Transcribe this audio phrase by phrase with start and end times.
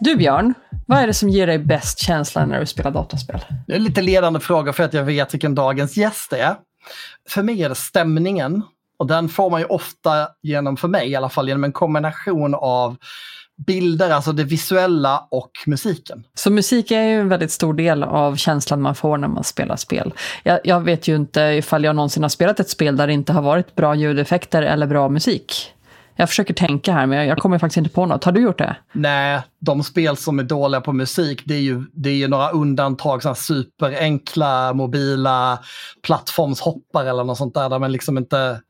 [0.00, 0.54] Du Björn,
[0.86, 3.40] vad är det som ger dig bäst känsla när du spelar dataspel?
[3.66, 6.56] Det är en lite ledande fråga för att jag vet vilken dagens gäst är.
[7.28, 8.62] För mig är det stämningen.
[8.98, 12.54] Och den får man ju ofta genom, för mig i alla fall, genom en kombination
[12.54, 12.96] av
[13.66, 16.24] bilder, alltså det visuella och musiken.
[16.34, 19.76] Så musik är ju en väldigt stor del av känslan man får när man spelar
[19.76, 20.12] spel.
[20.42, 23.32] Jag, jag, vet ju inte ifall jag någonsin har spelat ett spel där det inte
[23.32, 25.72] har varit bra ljudeffekter eller bra musik.
[26.16, 28.24] Jag försöker tänka här, men jag kommer faktiskt inte på något.
[28.24, 28.76] Har du gjort det?
[28.92, 32.50] Nej, de spel som är dåliga på musik, det är ju, det är ju några
[32.50, 35.58] undantag, sådana superenkla mobila
[36.02, 38.60] plattformshoppar eller något sånt där, där man liksom inte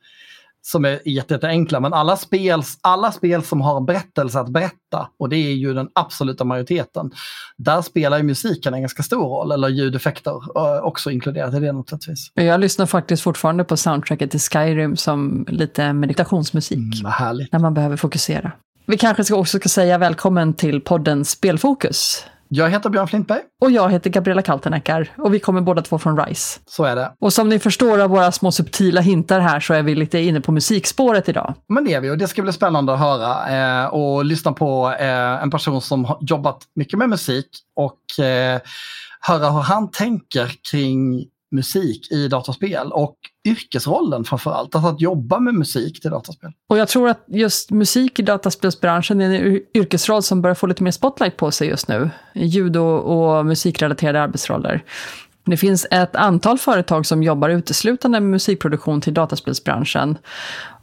[0.63, 1.81] som är jätteenkla.
[1.81, 5.89] Men alla spel, alla spel som har berättelse att berätta, och det är ju den
[5.93, 7.11] absoluta majoriteten,
[7.57, 12.33] där spelar ju musiken en ganska stor roll, eller ljudeffekter också inkluderat i det naturligtvis.
[12.35, 17.01] Jag lyssnar faktiskt fortfarande på soundtracket till Skyrim som lite meditationsmusik.
[17.01, 17.52] Mm, härligt.
[17.52, 18.52] När man behöver fokusera.
[18.87, 22.24] Vi kanske också ska säga välkommen till podden Spelfokus.
[22.52, 23.40] Jag heter Björn Flintberg.
[23.60, 26.60] Och jag heter Gabriella Kalteneckar och vi kommer båda två från RISE.
[26.66, 27.12] Så är det.
[27.20, 30.40] Och som ni förstår av våra små subtila hintar här så är vi lite inne
[30.40, 31.54] på musikspåret idag.
[31.68, 34.95] Men det är vi och det ska bli spännande att höra eh, och lyssna på
[35.01, 38.60] eh, en person som har jobbat mycket med musik och eh,
[39.21, 43.16] höra hur han tänker kring musik i dataspel och
[43.48, 46.52] yrkesrollen framförallt, alltså att jobba med musik till dataspel.
[46.68, 50.82] Och jag tror att just musik i dataspelsbranschen är en yrkesroll som börjar få lite
[50.82, 52.10] mer spotlight på sig just nu.
[52.34, 54.84] Ljud och, och musikrelaterade arbetsroller.
[55.45, 60.18] Det finns ett antal företag som jobbar uteslutande med musikproduktion till dataspelsbranschen.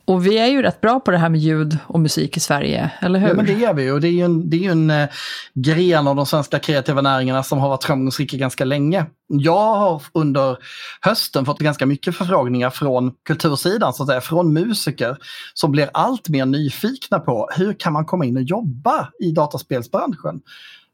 [0.07, 2.91] Och vi är ju rätt bra på det här med ljud och musik i Sverige,
[2.99, 3.27] eller hur?
[3.27, 5.09] Ja, men det är vi och det är ju en, det är en eh,
[5.53, 9.05] gren av de svenska kreativa näringarna som har varit framgångsrika ganska länge.
[9.27, 10.57] Jag har under
[11.01, 15.17] hösten fått ganska mycket förfrågningar från kultursidan, så att säga, från musiker
[15.53, 20.41] som blir allt mer nyfikna på hur kan man komma in och jobba i dataspelsbranschen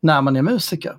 [0.01, 0.95] när man är musiker.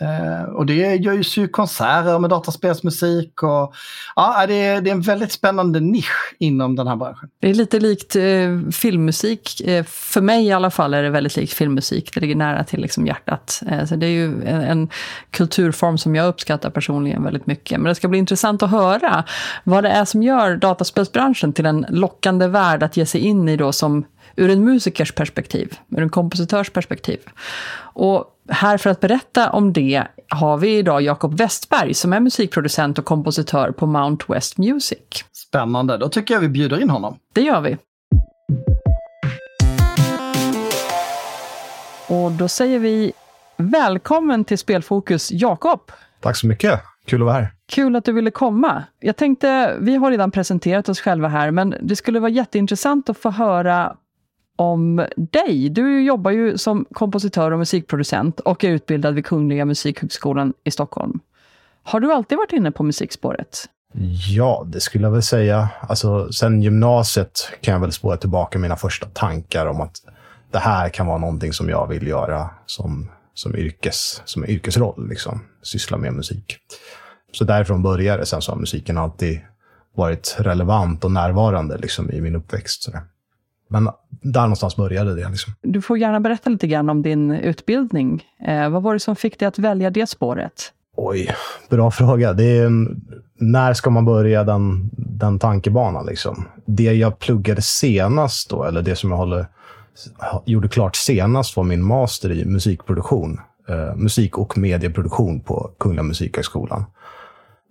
[0.00, 3.74] Eh, och det görs ju konserter med dataspelsmusik och
[4.16, 7.28] ja, det är, det är en väldigt spännande nisch inom den här branschen.
[7.40, 9.60] Det är lite likt eh, filmmusik.
[9.60, 12.14] Eh, för mig i alla fall är det väldigt likt filmmusik.
[12.14, 13.62] Det ligger nära till liksom hjärtat.
[13.70, 14.88] Eh, så det är ju en, en,
[15.30, 17.80] kulturform som jag uppskattar personligen väldigt mycket.
[17.80, 19.24] Men det ska bli intressant att höra
[19.64, 23.56] vad det är som gör dataspelsbranschen till en lockande värld att ge sig in i
[23.56, 24.04] då som
[24.36, 27.18] ur en musikers perspektiv, ur en kompositörs perspektiv.
[27.94, 32.98] Och här för att berätta om det har vi idag Jakob Westberg som är musikproducent
[32.98, 34.98] och kompositör på Mount West Music.
[35.32, 37.18] Spännande, då tycker jag vi bjuder in honom.
[37.32, 37.76] Det gör vi.
[42.08, 43.12] Och då säger vi
[43.56, 45.80] välkommen till Spelfokus, Jakob.
[46.20, 46.80] Tack så mycket.
[47.06, 47.52] Kul att vara här.
[47.68, 48.84] Kul att du ville komma.
[49.00, 53.18] Jag tänkte, vi har redan presenterat oss själva här, men det skulle vara jätteintressant att
[53.18, 53.96] få höra
[54.56, 55.68] om dig.
[55.68, 61.20] Du jobbar ju som kompositör och musikproducent och är utbildad vid Kungliga Musikhögskolan i Stockholm.
[61.82, 63.68] Har du alltid varit inne på musikspåret?
[64.28, 65.68] Ja, det skulle jag väl säga.
[65.80, 69.96] Alltså, sen gymnasiet kan jag väl spåra tillbaka mina första tankar om att
[70.50, 75.08] det här kan vara någonting som jag vill göra som, som, yrkes, som yrkesroll.
[75.08, 75.40] Liksom.
[75.62, 76.56] Syssla med musik.
[77.32, 78.26] Så därifrån började det.
[78.26, 79.40] Sen så har musiken alltid
[79.96, 82.82] varit relevant och närvarande liksom, i min uppväxt.
[82.82, 83.02] Sådär.
[83.74, 83.90] Men
[84.22, 85.28] där någonstans började det.
[85.28, 85.52] Liksom.
[85.62, 88.24] Du får gärna berätta lite grann om din utbildning.
[88.46, 90.72] Eh, vad var det som fick dig att välja det spåret?
[90.96, 91.34] Oj,
[91.70, 92.32] bra fråga.
[92.32, 92.70] Det är
[93.38, 96.06] när ska man börja den, den tankebanan?
[96.06, 96.44] Liksom?
[96.66, 99.46] Det jag pluggade senast, då, eller det som jag håller,
[100.44, 103.40] gjorde klart senast, var min master i musikproduktion.
[103.68, 106.84] Eh, musik och medieproduktion på Kungliga Musikhögskolan.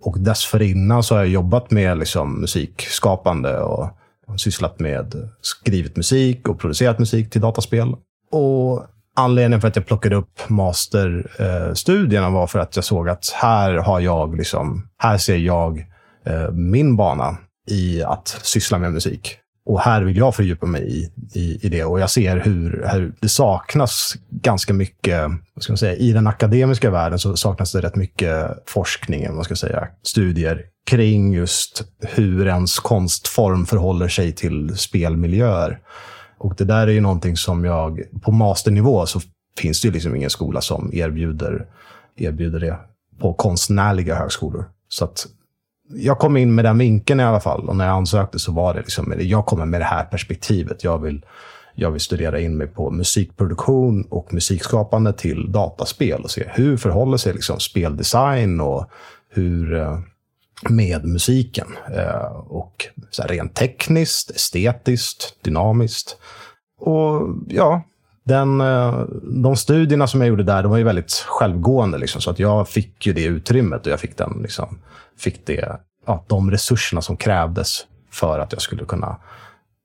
[0.02, 3.88] Och dessförinnan så har jag jobbat med liksom, musikskapande och
[4.36, 7.94] sysslat med skrivit musik och producerat musik till dataspel.
[8.30, 8.86] Och
[9.16, 14.00] anledningen för att jag plockade upp masterstudierna var för att jag såg att här har
[14.00, 15.78] jag, liksom, här ser jag
[16.26, 17.36] eh, min bana
[17.70, 19.38] i att syssla med musik.
[19.66, 21.84] Och här vill jag fördjupa mig i, i, i det.
[21.84, 25.20] Och jag ser hur, hur det saknas ganska mycket,
[25.54, 29.44] vad ska man säga, i den akademiska världen så saknas det rätt mycket forskning, vad
[29.44, 35.80] ska jag säga, studier kring just hur ens konstform förhåller sig till spelmiljöer.
[36.38, 39.20] Och det där är ju någonting som jag, på masternivå så
[39.58, 41.66] finns det ju liksom ingen skola som erbjuder,
[42.16, 42.78] erbjuder det
[43.20, 44.68] på konstnärliga högskolor.
[44.88, 45.26] Så att
[45.88, 47.68] jag kom in med den vinkeln i alla fall.
[47.68, 50.84] Och när jag ansökte så var det liksom, jag kommer med det här perspektivet.
[50.84, 51.24] Jag vill,
[51.74, 57.16] jag vill studera in mig på musikproduktion och musikskapande till dataspel och se hur förhåller
[57.16, 58.90] sig liksom speldesign och
[59.28, 59.98] hur eh,
[60.68, 61.66] med musiken.
[61.96, 66.16] Eh, och så rent tekniskt, estetiskt, dynamiskt.
[66.80, 67.82] Och ja,
[68.24, 71.98] den, eh, de studierna som jag gjorde där, de var ju väldigt självgående.
[71.98, 74.78] Liksom, så att jag fick ju det utrymmet och jag fick, den, liksom,
[75.18, 79.16] fick det, ja, de resurserna som krävdes för att jag skulle kunna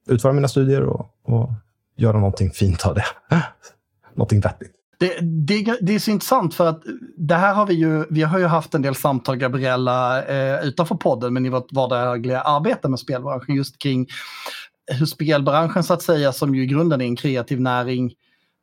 [0.07, 1.49] utföra mina studier och, och
[1.97, 3.05] göra någonting fint av det.
[4.15, 4.71] någonting vettigt.
[4.99, 6.81] Det, det, det, är så intressant för att
[7.17, 10.95] det här har vi ju, vi har ju haft en del samtal, Gabriella, eh, utanför
[10.95, 14.07] podden, men i vårt vardagliga arbete med spelbranschen, just kring
[14.91, 18.13] hur spelbranschen så att säga, som ju i grunden är en kreativ näring,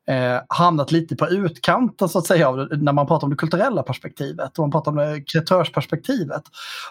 [0.06, 4.58] eh, hamnat lite på utkanten så att säga när man pratar om det kulturella perspektivet
[4.58, 6.43] och man pratar om det kreatörsperspektivet.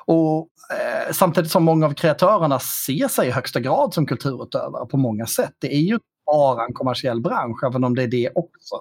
[0.06, 4.98] Och eh, samtidigt som många av kreatörerna ser sig i högsta grad som kulturutövare på
[4.98, 5.54] många sätt.
[5.60, 8.76] Det är ju bara en kommersiell bransch, även om det är det också.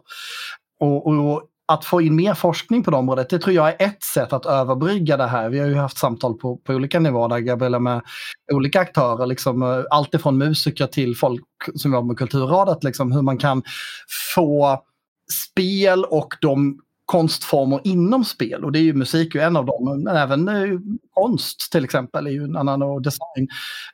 [0.80, 4.02] Och, och, att få in mer forskning på det området, det tror jag är ett
[4.02, 5.48] sätt att överbrygga det här.
[5.48, 8.02] Vi har ju haft samtal på, på olika nivåer där Gabriella med
[8.52, 11.44] olika aktörer, liksom, eh, alltifrån musiker till folk
[11.74, 13.62] som jobbar med Kulturrådet, liksom, hur man kan
[14.34, 14.82] få
[15.32, 16.80] spel och de
[17.14, 20.78] konstformer inom spel och det är ju musik ju en av dem, men även eh,
[21.14, 23.48] konst till exempel är ju en annan och design.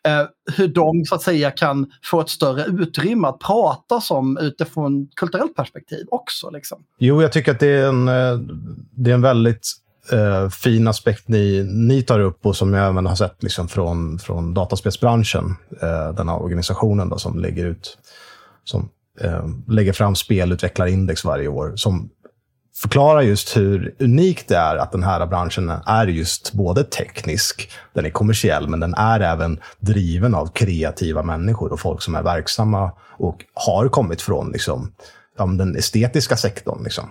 [0.05, 0.23] Eh,
[0.57, 5.57] hur de så att säga kan få ett större utrymme att prata som utifrån kulturellt
[5.57, 6.51] perspektiv också.
[6.51, 6.79] Liksom.
[6.99, 8.39] Jo, jag tycker att det är en, eh,
[8.91, 9.69] det är en väldigt
[10.13, 14.19] eh, fin aspekt ni, ni tar upp och som jag även har sett liksom från,
[14.19, 17.99] från dataspelsbranschen, eh, den här organisationen då, som lägger ut
[18.65, 18.89] som
[19.21, 22.11] eh, lägger fram spelutvecklarindex varje år som
[22.77, 28.07] förklarar just hur unikt det är att den här branschen är just både teknisk, den
[28.07, 32.93] är kommersiell, men den är även driven av kreativa människor och folk som är verksamma
[33.19, 34.93] och har kommit från liksom,
[35.37, 36.85] den estetiska sektorn.
[36.85, 37.05] Liksom.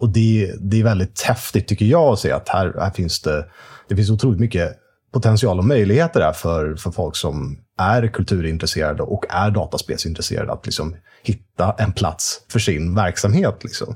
[0.00, 3.46] Och det, det är väldigt häftigt, tycker jag, att se att här, här finns det,
[3.88, 4.76] det finns otroligt mycket
[5.12, 10.96] potential och möjligheter där för, för folk som är kulturintresserade och är dataspelsintresserade att liksom
[11.22, 13.64] hitta en plats för sin verksamhet.
[13.64, 13.94] Liksom.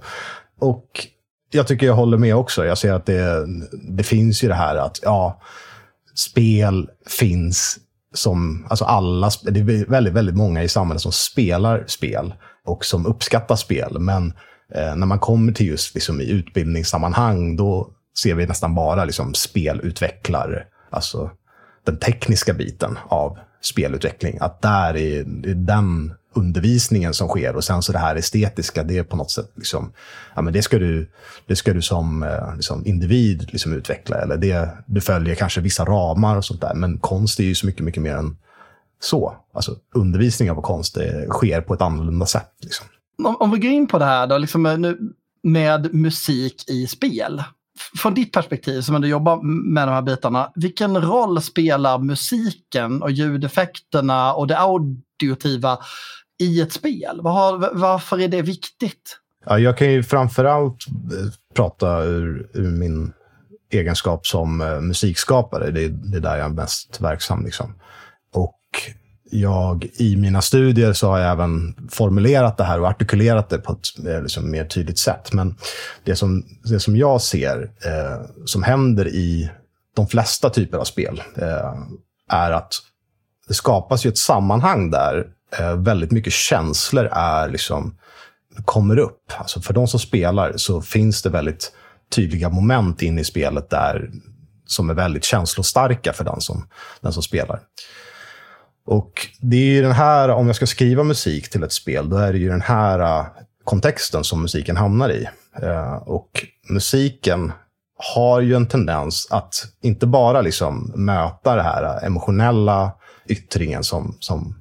[0.61, 1.07] Och
[1.51, 2.65] jag tycker jag håller med också.
[2.65, 3.47] Jag ser att det,
[3.89, 5.41] det finns ju det här att ja,
[6.15, 7.79] spel finns
[8.15, 12.35] som, alltså alla, det är väldigt, väldigt många i samhället som spelar spel
[12.65, 13.99] och som uppskattar spel.
[13.99, 14.33] Men
[14.75, 17.91] eh, när man kommer till just liksom, i utbildningssammanhang, då
[18.23, 21.31] ser vi nästan bara liksom, spelutvecklare, alltså
[21.87, 24.39] den tekniska biten av spelutveckling.
[24.41, 28.99] Att där är, är den undervisningen som sker och sen så det här estetiska, det
[28.99, 29.93] är på något sätt liksom,
[30.35, 31.11] ja men det ska du,
[31.47, 35.85] det ska du som eh, liksom, individ liksom utveckla eller det, du följer kanske vissa
[35.85, 36.75] ramar och sånt där.
[36.75, 38.37] Men konst är ju så mycket, mycket mer än
[39.01, 39.37] så.
[39.55, 42.53] Alltså undervisning av konst det sker på ett annorlunda sätt.
[42.63, 42.87] Liksom.
[43.25, 44.99] Om, om vi går in på det här då, liksom eh, nu,
[45.43, 47.43] med musik i spel.
[47.99, 49.43] Från ditt perspektiv som ändå jobbar
[49.73, 55.79] med de här bitarna, vilken roll spelar musiken och ljudeffekterna och det audiotiva
[56.41, 57.21] i ett spel?
[57.23, 59.19] Var, varför är det viktigt?
[59.47, 63.13] Ja, jag kan ju framförallt eh, prata ur, ur min
[63.73, 65.71] egenskap som eh, musikskapare.
[65.71, 67.45] Det är, det är där jag är mest verksam.
[67.45, 67.75] Liksom.
[68.35, 68.61] Och
[69.31, 73.73] jag, i mina studier så har jag även formulerat det här och artikulerat det på
[73.73, 75.33] ett eh, liksom, mer tydligt sätt.
[75.33, 75.57] Men
[76.05, 79.51] det som, det som jag ser eh, som händer i
[79.97, 81.75] de flesta typer av spel eh,
[82.29, 82.73] är att
[83.49, 85.27] det skapas ju ett sammanhang där
[85.59, 87.97] Eh, väldigt mycket känslor är liksom,
[88.65, 89.33] kommer upp.
[89.39, 91.73] Alltså för de som spelar så finns det väldigt
[92.15, 94.11] tydliga moment in i spelet där
[94.67, 96.69] som är väldigt känslostarka för den som,
[97.01, 97.61] den som spelar.
[98.87, 102.17] Och det är ju den här, om jag ska skriva musik till ett spel, då
[102.17, 103.27] är det ju den här eh,
[103.65, 105.29] kontexten som musiken hamnar i.
[105.63, 107.53] Eh, och musiken
[108.15, 112.93] har ju en tendens att inte bara liksom möta den här emotionella
[113.27, 114.60] yttringen som, som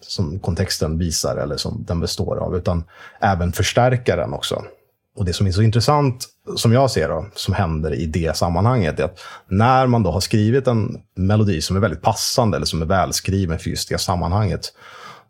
[0.00, 2.84] som kontexten visar eller som den består av, utan
[3.20, 4.62] även förstärka den också.
[5.16, 6.26] Och det som är så intressant,
[6.56, 10.20] som jag ser då, som händer i det sammanhanget, är att när man då har
[10.20, 14.72] skrivit en melodi som är väldigt passande eller som är välskriven för just det sammanhanget,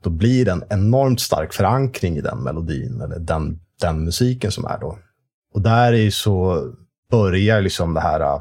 [0.02, 4.64] då blir det en enormt stark förankring i den melodin eller den, den musiken som
[4.64, 4.98] är då.
[5.54, 6.64] Och där är så
[7.10, 8.40] börjar liksom det här äh,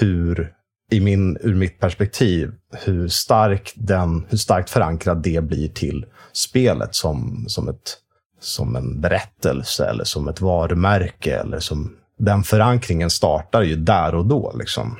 [0.00, 0.53] hur
[0.90, 6.94] i min, ur mitt perspektiv, hur, stark den, hur starkt förankrad det blir till spelet
[6.94, 7.96] som, som, ett,
[8.40, 11.38] som en berättelse eller som ett varumärke.
[11.38, 14.52] Eller som, den förankringen startar ju där och då.
[14.58, 14.98] Liksom.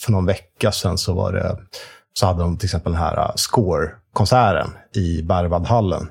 [0.00, 1.56] För någon vecka sedan så, var det,
[2.12, 6.10] så hade de till exempel den här äh, Score-konserten i Berwaldhallen.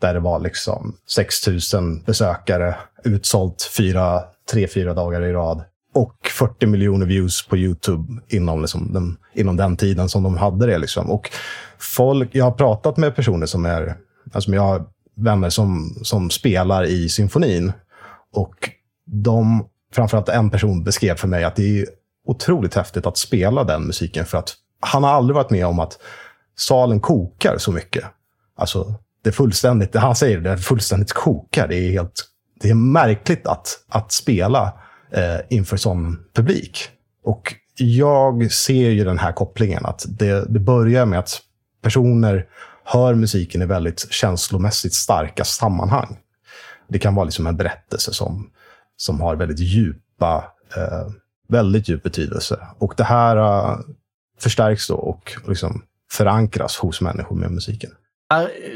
[0.00, 6.28] Där det var liksom 6 000 besökare, utsålt fyra, tre, fyra dagar i rad och
[6.38, 10.78] 40 miljoner views på YouTube inom, liksom den, inom den tiden som de hade det.
[10.78, 11.10] Liksom.
[11.10, 11.30] Och
[11.78, 13.96] folk, jag har pratat med personer som är,
[14.32, 17.72] alltså jag har vänner som, som spelar i symfonin.
[18.32, 18.70] Och
[19.06, 21.86] de, framförallt en person beskrev för mig att det är
[22.26, 25.98] otroligt häftigt att spela den musiken för att han har aldrig varit med om att
[26.56, 28.04] salen kokar så mycket.
[28.56, 31.68] Alltså, det är fullständigt, han säger det, det fullständigt kokar.
[31.68, 32.30] Det är helt
[32.60, 34.72] det är märkligt att, att spela
[35.12, 36.88] eh, inför sån publik.
[37.24, 41.40] Och jag ser ju den här kopplingen, att det, det börjar med att
[41.82, 42.46] personer
[42.84, 46.18] hör musiken i väldigt känslomässigt starka sammanhang.
[46.88, 48.50] Det kan vara liksom en berättelse som,
[48.96, 50.44] som har väldigt djupa,
[50.76, 51.12] eh,
[51.48, 52.66] väldigt djup betydelse.
[52.78, 53.80] Och det här uh,
[54.40, 57.90] förstärks då och liksom förankras hos människor med musiken.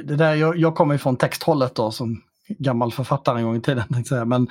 [0.04, 4.04] Det där, jag, jag kommer från texthållet då som gammal författare en gång i tiden.
[4.04, 4.24] Säga.
[4.24, 4.48] Men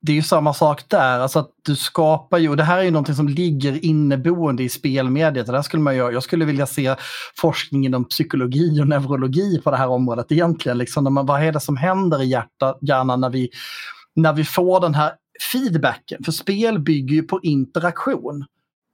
[0.00, 2.82] det är ju samma sak där, alltså att du skapar ju, och det här är
[2.82, 5.46] ju någonting som ligger inneboende i spelmediet.
[5.46, 6.12] Det skulle man göra.
[6.12, 6.94] Jag skulle vilja se
[7.40, 10.78] forskning inom psykologi och neurologi på det här området egentligen.
[10.78, 13.50] Liksom, när man, vad är det som händer i hjärta, hjärnan när vi,
[14.14, 15.12] när vi får den här
[15.52, 16.24] feedbacken?
[16.24, 18.44] För spel bygger ju på interaktion.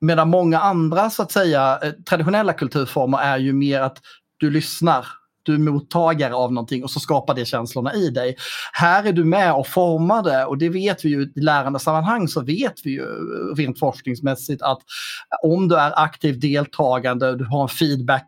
[0.00, 3.98] Medan många andra så att säga eh, traditionella kulturformer är ju mer att
[4.36, 5.06] du lyssnar
[5.44, 8.36] du är mottagare av någonting och så skapar det känslorna i dig.
[8.72, 12.40] Här är du med och formar det och det vet vi ju i lärandesammanhang så
[12.40, 17.62] vet vi ju eh, rent forskningsmässigt att eh, om du är aktivt deltagande, du har
[17.62, 18.26] en feedback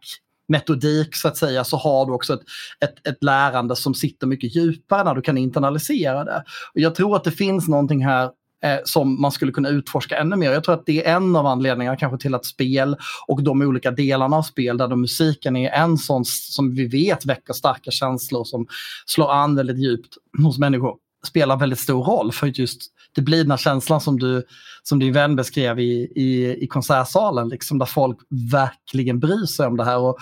[0.49, 2.42] metodik så att säga så har du också ett,
[2.85, 6.44] ett, ett, lärande som sitter mycket djupare när du kan internalisera det.
[6.75, 8.30] Och jag tror att det finns någonting här
[8.66, 10.52] eh, som man skulle kunna utforska ännu mer.
[10.52, 12.96] Jag tror att det är en av anledningarna kanske till att spel
[13.26, 17.52] och de olika delarna av spel där musiken är en sån som vi vet väcker
[17.52, 18.66] starka känslor som
[19.06, 20.94] slår an väldigt djupt hos människor
[21.26, 22.80] spelar väldigt stor roll för just
[23.14, 24.46] det blir den här känslan som, du,
[24.82, 28.18] som din vän beskrev i, i, i konsertsalen, liksom, där folk
[28.52, 29.99] verkligen bryr sig om det här.
[29.99, 30.16] Och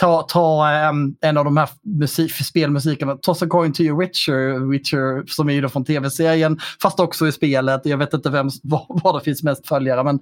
[0.00, 4.70] ta, ta um, en av de här musik, spelmusikerna, Toss a coin to your Witcher,
[4.70, 7.80] Witcher som är ju då från tv-serien, fast också i spelet.
[7.84, 10.20] Jag vet inte vem, vad, vad det finns mest följare, men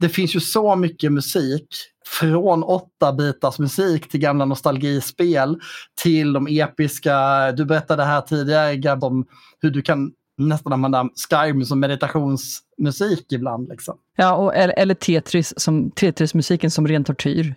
[0.00, 1.66] det finns ju så mycket musik
[2.06, 5.60] från åtta bitars musik till gamla nostalgispel
[6.02, 9.26] till de episka, du berättade här tidigare Gab om
[9.60, 13.68] hur du kan nästan använda Skyrim som meditationsmusik ibland.
[13.68, 13.98] Liksom.
[14.16, 17.54] Ja, och, eller, eller Tetris som, Tetris-musiken som ren tortyr.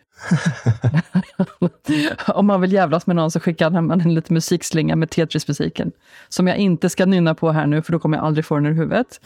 [2.27, 5.91] Om man vill jävlas med någon så skickar man en liten musikslinga med Tetris-musiken.
[6.29, 8.65] Som jag inte ska nynna på här nu, för då kommer jag aldrig få den
[8.65, 9.21] ur huvudet.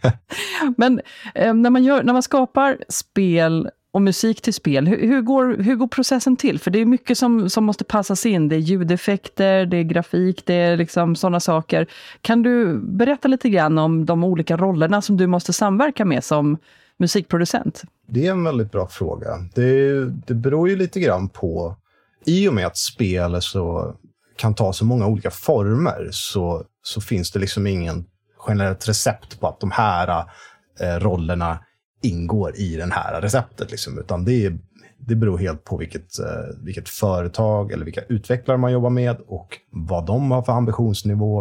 [0.76, 1.00] Men
[1.34, 5.56] eh, när, man gör, när man skapar spel och musik till spel, hur, hur, går,
[5.62, 6.58] hur går processen till?
[6.58, 8.48] För det är mycket som, som måste passas in.
[8.48, 11.86] Det är ljudeffekter, det är grafik, det är liksom sådana saker.
[12.20, 16.58] Kan du berätta lite grann om de olika rollerna som du måste samverka med som
[16.96, 17.82] musikproducent?
[18.06, 19.28] Det är en väldigt bra fråga.
[19.54, 21.76] Det, det beror ju lite grann på...
[22.24, 23.94] I och med att spel så
[24.36, 28.04] kan ta så många olika former så, så finns det liksom ingen
[28.48, 30.24] generellt recept på att de här
[30.80, 31.58] eh, rollerna
[32.02, 33.70] ingår i det här receptet.
[33.70, 34.52] Liksom, utan det,
[34.98, 39.58] det beror helt på vilket, eh, vilket företag eller vilka utvecklare man jobbar med och
[39.70, 41.40] vad de har för ambitionsnivå,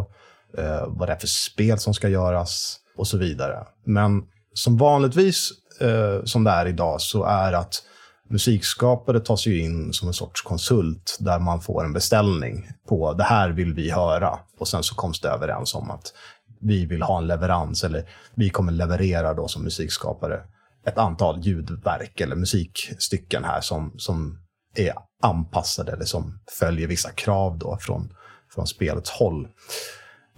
[0.57, 3.57] eh, vad det är för spel som ska göras och så vidare.
[3.85, 5.51] Men som vanligtvis,
[5.81, 7.83] eh, som det är idag, så är att
[8.29, 13.23] musikskapare tas ju in som en sorts konsult där man får en beställning på det
[13.23, 14.39] här vill vi höra.
[14.59, 16.13] Och sen så koms det överens om att
[16.61, 20.41] vi vill ha en leverans eller vi kommer leverera då som musikskapare
[20.85, 24.39] ett antal ljudverk eller musikstycken här som, som
[24.75, 28.13] är anpassade eller som följer vissa krav då från,
[28.55, 29.47] från spelets håll.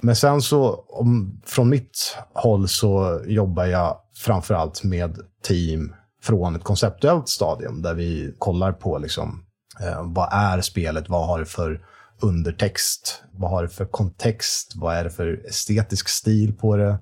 [0.01, 6.63] Men sen så, om, från mitt håll så jobbar jag framförallt med team från ett
[6.63, 9.46] konceptuellt stadium där vi kollar på liksom,
[9.82, 11.86] eh, vad är spelet, vad har det för
[12.24, 16.98] undertext, vad har det för kontext, vad är det för estetisk stil på det,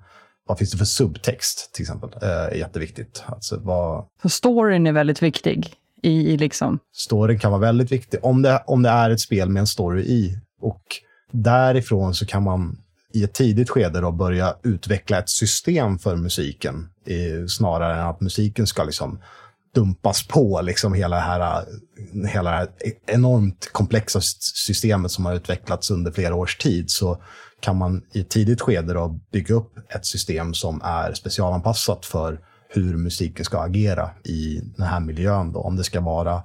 [0.48, 3.24] vad finns det för subtext till exempel, eh, är jätteviktigt.
[3.26, 4.06] Alltså, vad...
[4.22, 5.76] Så storyn är väldigt viktig?
[6.04, 6.80] I, liksom...
[6.94, 10.02] Storyn kan vara väldigt viktig, om det, om det är ett spel med en story
[10.02, 10.38] i.
[10.62, 10.82] Och
[11.32, 12.78] därifrån så kan man
[13.14, 16.90] i ett tidigt skede då börja utveckla ett system för musiken.
[17.48, 19.20] snarare än att musiken ska liksom
[19.76, 21.66] dumpas på liksom hela, det här,
[22.28, 22.70] hela det här
[23.08, 24.20] enormt komplexa
[24.68, 26.92] systemet som har utvecklats under flera års tid.
[26.92, 27.24] Så
[27.60, 32.40] kan man i ett tidigt skede då bygga upp ett system som är specialanpassat för
[32.70, 35.52] hur musiken ska agera i den här miljön.
[35.52, 35.60] Då.
[35.60, 36.44] Om det ska vara,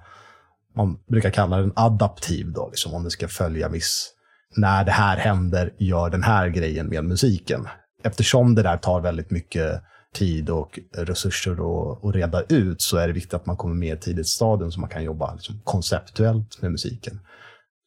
[0.77, 4.13] man brukar kalla den adaptiv, då, liksom om det ska följa viss
[4.57, 7.69] när det här händer, gör den här grejen med musiken.
[8.05, 9.83] Eftersom det där tar väldigt mycket
[10.17, 14.01] tid och resurser att reda ut så är det viktigt att man kommer med i
[14.01, 17.21] tidigt stadium så man kan jobba liksom konceptuellt med musiken.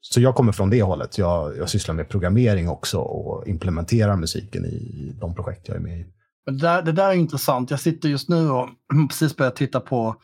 [0.02, 1.18] Så jag kommer från det hållet.
[1.18, 6.00] Jag, jag sysslar med programmering också och implementerar musiken i de projekt jag är med
[6.00, 6.06] i.
[6.46, 7.72] Det där, det där är intressant.
[7.72, 8.70] Jag sitter just nu och
[9.10, 10.16] precis börjat titta på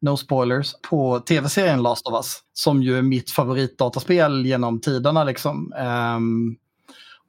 [0.00, 2.40] no spoilers, på tv-serien Last of Us.
[2.52, 5.24] Som ju är mitt favoritdataspel genom tiderna.
[5.24, 5.72] Liksom.
[6.16, 6.56] Um,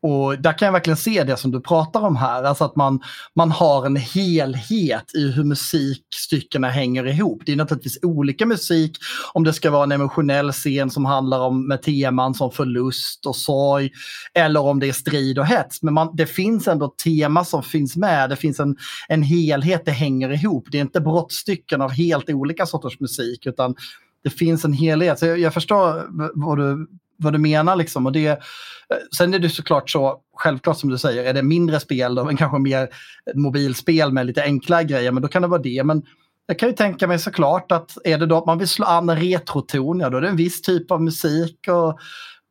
[0.04, 3.00] och där kan jag verkligen se det som du pratar om här, alltså att man,
[3.36, 7.44] man har en helhet i hur musikstyckena hänger ihop.
[7.46, 8.98] Det är naturligtvis olika musik
[9.34, 13.36] om det ska vara en emotionell scen som handlar om med teman som förlust och
[13.36, 13.92] sorg
[14.34, 15.84] eller om det är strid och hets.
[15.84, 18.76] Men man, det finns ändå tema som finns med, det finns en,
[19.08, 20.68] en helhet, det hänger ihop.
[20.72, 23.76] Det är inte brottstycken av helt olika sorters musik utan
[24.24, 25.20] det finns en helhet.
[25.20, 26.88] Så jag, jag förstår vad du
[27.24, 27.76] vad du menar.
[27.76, 28.06] Liksom.
[28.06, 28.38] Och det, eh,
[29.18, 32.38] sen är det såklart så, självklart som du säger, är det mindre spel, då, men
[32.38, 32.90] kanske mer
[33.36, 35.84] mobilspel med lite enklare grejer, men då kan det vara det.
[35.84, 36.04] Men
[36.46, 39.10] jag kan ju tänka mig såklart att är det då att man vill slå an
[39.10, 41.68] en retroton, ja då är det en viss typ av musik.
[41.68, 42.00] Och,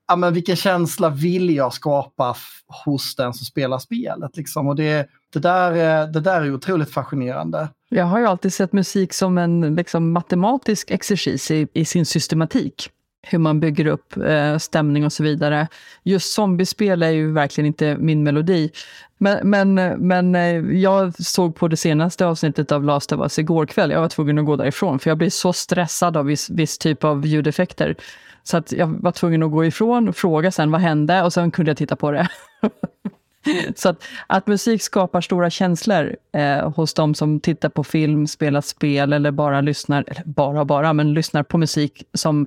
[0.09, 2.37] ja, men vilken känsla vill jag skapa
[2.85, 4.37] hos den som spelar spelet?
[4.37, 4.69] Liksom?
[4.69, 7.69] Och det, det, där, eh, det där är otroligt fascinerande.
[7.89, 12.91] Jag har ju alltid sett musik som en liksom, matematisk exercis i, i sin systematik
[13.23, 15.69] hur man bygger upp eh, stämning och så vidare.
[16.03, 18.71] Just zombiespel är ju verkligen inte min melodi.
[19.19, 19.75] Men, men,
[20.09, 23.91] men eh, jag såg på det senaste avsnittet av Last of Us igår kväll.
[23.91, 27.05] Jag var tvungen att gå därifrån, för jag blir så stressad av viss, viss typ
[27.05, 27.97] av ljudeffekter.
[28.43, 31.51] Så att jag var tvungen att gå ifrån och fråga sen vad hände och sen
[31.51, 32.29] kunde jag titta på det.
[33.77, 38.61] Så att, att musik skapar stora känslor eh, hos de som tittar på film, spelar
[38.61, 42.47] spel eller bara lyssnar, eller bara bara, men lyssnar på musik som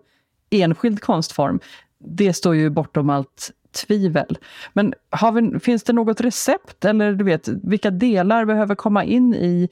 [0.61, 1.59] enskild konstform,
[1.99, 4.37] det står ju bortom allt tvivel.
[4.73, 9.69] Men vi, finns det något recept eller du vet, vilka delar behöver komma in i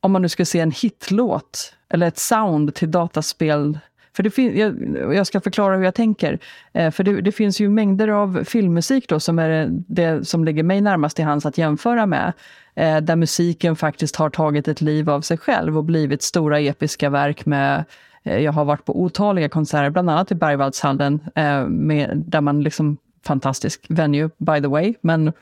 [0.00, 3.78] om man nu ska se en hitlåt eller ett sound till dataspel
[4.18, 6.38] för det jag, jag, ska förklara hur jag tänker.
[6.72, 10.62] Eh, för det, det, finns ju mängder av filmmusik då som är det som ligger
[10.62, 12.32] mig närmast till hands att jämföra med.
[12.74, 17.10] Eh, där musiken faktiskt har tagit ett liv av sig själv och blivit stora episka
[17.10, 17.84] verk med
[18.28, 22.62] Eh, jag har varit på otaliga konserter, bland annat i Bergvallshallen, eh, med, där man
[22.62, 25.32] liksom, fantastisk venue by the way, men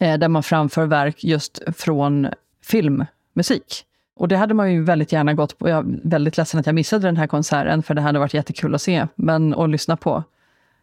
[0.00, 2.28] eh, där man framför verk just från
[2.62, 3.84] filmmusik.
[4.16, 5.68] Och det hade man ju väldigt gärna gått på.
[5.68, 8.74] Jag är väldigt ledsen att jag missade den här konserten, för det hade varit jättekul
[8.74, 10.24] att se men, och lyssna på.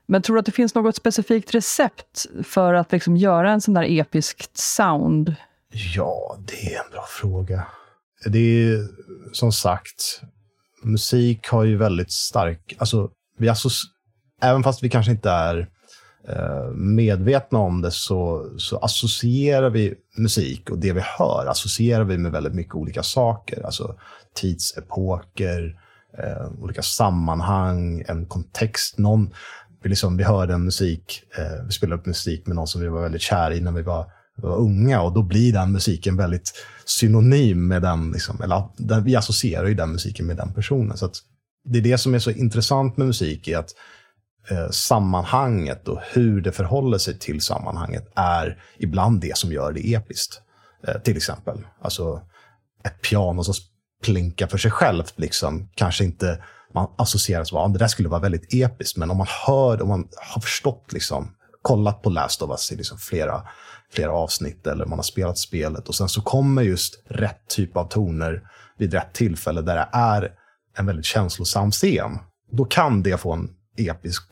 [0.05, 3.73] Men tror du att det finns något specifikt recept för att liksom göra en sån
[3.73, 5.35] där episkt sound?
[5.95, 7.65] Ja, det är en bra fråga.
[8.25, 8.87] Det är
[9.33, 10.21] som sagt,
[10.85, 12.75] musik har ju väldigt stark...
[12.77, 13.53] Alltså, vi
[14.41, 15.69] även fast vi kanske inte är
[16.27, 22.17] eh, medvetna om det så, så associerar vi musik och det vi hör associerar vi
[22.17, 23.65] med väldigt mycket olika saker.
[23.65, 23.95] Alltså
[24.35, 25.79] tidsepoker,
[26.17, 28.97] eh, olika sammanhang, en kontext.
[28.97, 29.33] Någon,
[29.83, 32.87] vi, liksom, vi hörde en musik, eh, vi spelade upp musik med någon som vi
[32.87, 36.53] var väldigt kära i när vi var var unga och då blir den musiken väldigt
[36.85, 40.97] synonym med den, liksom, eller den, vi associerar ju den musiken med den personen.
[40.97, 41.11] Så
[41.65, 43.69] det är det som är så intressant med musik, är att
[44.49, 49.93] eh, sammanhanget och hur det förhåller sig till sammanhanget är ibland det som gör det
[49.93, 50.41] episkt.
[50.87, 52.21] Eh, till exempel, alltså
[52.83, 53.53] ett piano som
[54.03, 56.43] plinkar för sig självt, liksom, kanske inte
[56.73, 59.81] man associerar som att ah, det där skulle vara väldigt episkt, men om man hör,
[59.81, 63.43] om man har förstått, liksom, kollat på Last of Us i liksom flera
[63.93, 67.87] flera avsnitt eller man har spelat spelet och sen så kommer just rätt typ av
[67.87, 68.41] toner
[68.77, 70.31] vid rätt tillfälle där det är
[70.77, 72.19] en väldigt känslosam scen.
[72.51, 74.23] Då kan det få en episk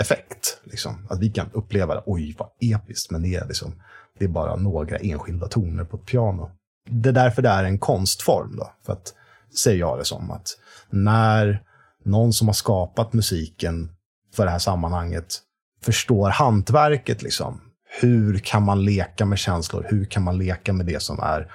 [0.00, 0.60] effekt.
[0.64, 1.06] Liksom.
[1.10, 3.82] Att vi kan uppleva det, oj vad episkt, men det är, liksom,
[4.18, 6.50] det är bara några enskilda toner på ett piano.
[6.90, 8.56] Det är därför det är en konstform.
[8.56, 9.14] Då, för att,
[9.58, 10.48] säger jag det som, att
[10.90, 11.62] när
[12.04, 13.90] någon som har skapat musiken
[14.34, 15.38] för det här sammanhanget
[15.82, 17.60] förstår hantverket, liksom,
[18.00, 19.86] hur kan man leka med känslor?
[19.90, 21.52] Hur kan man leka med det som är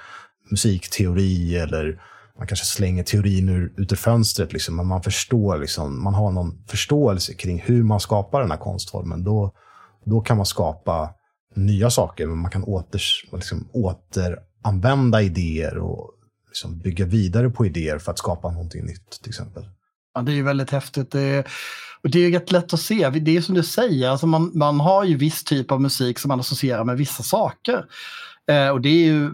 [0.50, 2.00] musikteori eller
[2.38, 6.30] man kanske slänger teorin ur, ut ur fönstret, liksom, men man förstår, liksom, man har
[6.30, 9.24] någon förståelse kring hur man skapar den här konstformen.
[9.24, 9.52] Då,
[10.04, 11.10] då kan man skapa
[11.54, 13.00] nya saker, men man kan åter,
[13.32, 16.10] liksom, återanvända idéer och
[16.48, 19.68] liksom, bygga vidare på idéer för att skapa någonting nytt, till exempel.
[20.14, 21.10] Ja, det är ju väldigt häftigt.
[21.10, 21.46] Det är,
[22.06, 23.10] och det är rätt lätt att se.
[23.10, 26.28] Det är som du säger, alltså man, man har ju viss typ av musik som
[26.28, 27.84] man associerar med vissa saker.
[28.50, 29.30] Eh, och det är ju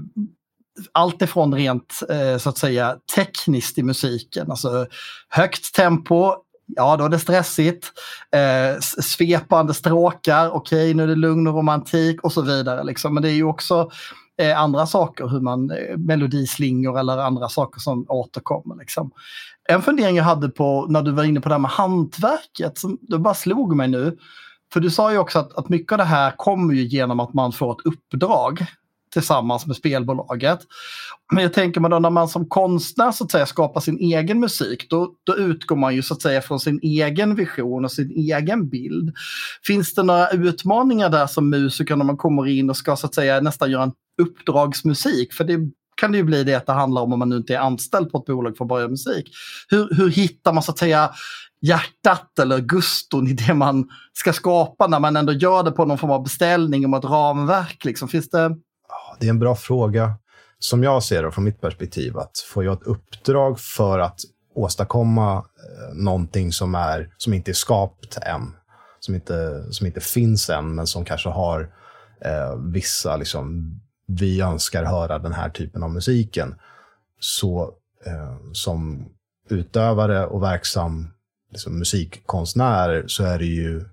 [0.92, 4.86] allt ifrån rent eh, så att säga tekniskt i musiken, alltså
[5.28, 6.34] högt tempo,
[6.66, 7.92] ja då är det stressigt.
[8.36, 12.84] Eh, svepande stråkar, okej okay, nu är det lugn och romantik och så vidare.
[12.84, 13.14] Liksom.
[13.14, 13.90] Men det är ju också
[14.38, 18.76] eh, andra saker, hur man, eh, melodislingor eller andra saker som återkommer.
[18.76, 19.10] Liksom.
[19.68, 22.98] En fundering jag hade på när du var inne på det här med hantverket, som
[23.00, 24.18] det bara slog mig nu.
[24.72, 27.34] För du sa ju också att, att mycket av det här kommer ju genom att
[27.34, 28.66] man får ett uppdrag
[29.12, 30.58] tillsammans med spelbolaget.
[31.32, 34.40] Men jag tänker mig då när man som konstnär så att säga skapar sin egen
[34.40, 38.10] musik, då, då utgår man ju så att säga från sin egen vision och sin
[38.10, 39.12] egen bild.
[39.66, 43.14] Finns det några utmaningar där som musiker när man kommer in och ska så att
[43.14, 45.32] säga nästan göra en uppdragsmusik?
[45.32, 45.58] För det
[46.02, 48.12] kan det ju bli det att det handlar om om man nu inte är anställd
[48.12, 49.30] på ett bolag för att börja musik.
[49.68, 51.10] Hur, hur hittar man så att säga
[51.60, 55.98] hjärtat eller guston i det man ska skapa när man ändå gör det på någon
[55.98, 57.84] form av beställning och ett ramverk?
[57.84, 58.08] Liksom.
[58.08, 58.56] Finns det
[59.20, 60.14] det är en bra fråga.
[60.58, 64.20] Som jag ser det från mitt perspektiv, att får jag ett uppdrag för att
[64.54, 68.56] åstadkomma eh, någonting som, är, som inte är skapat än,
[69.00, 71.60] som inte, som inte finns än, men som kanske har
[72.24, 73.74] eh, vissa, liksom,
[74.20, 76.54] vi önskar höra den här typen av musiken.
[77.20, 77.74] Så
[78.06, 79.08] eh, som
[79.48, 81.08] utövare och verksam
[81.50, 83.84] liksom, musikkonstnär så är det ju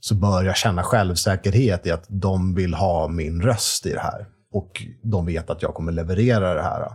[0.00, 4.26] så bör jag känna självsäkerhet i att de vill ha min röst i det här
[4.52, 6.90] och de vet att jag kommer leverera det här.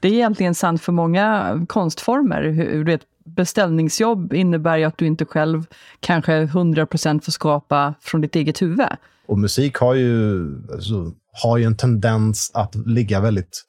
[0.00, 2.42] Det är egentligen sant för många konstformer.
[2.72, 5.66] Du vet, beställningsjobb innebär ju att du inte själv
[6.00, 8.86] kanske 100% får skapa från ditt eget huvud.
[9.26, 11.12] Och musik har ju, alltså,
[11.42, 13.62] har ju en tendens att ligga väldigt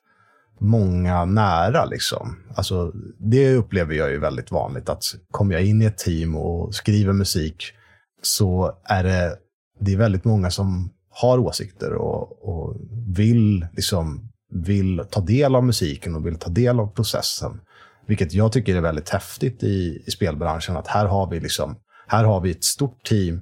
[0.59, 1.85] många nära.
[1.85, 2.37] Liksom.
[2.55, 4.89] Alltså, det upplever jag ju väldigt vanligt.
[4.89, 7.63] att Kommer jag in i ett team och skriver musik
[8.21, 9.37] så är det,
[9.79, 12.75] det är väldigt många som har åsikter och, och
[13.15, 17.61] vill, liksom, vill ta del av musiken och vill ta del av processen.
[18.07, 20.77] Vilket jag tycker är väldigt häftigt i, i spelbranschen.
[20.77, 21.75] Att här har vi liksom,
[22.07, 23.41] här har vi ett stort team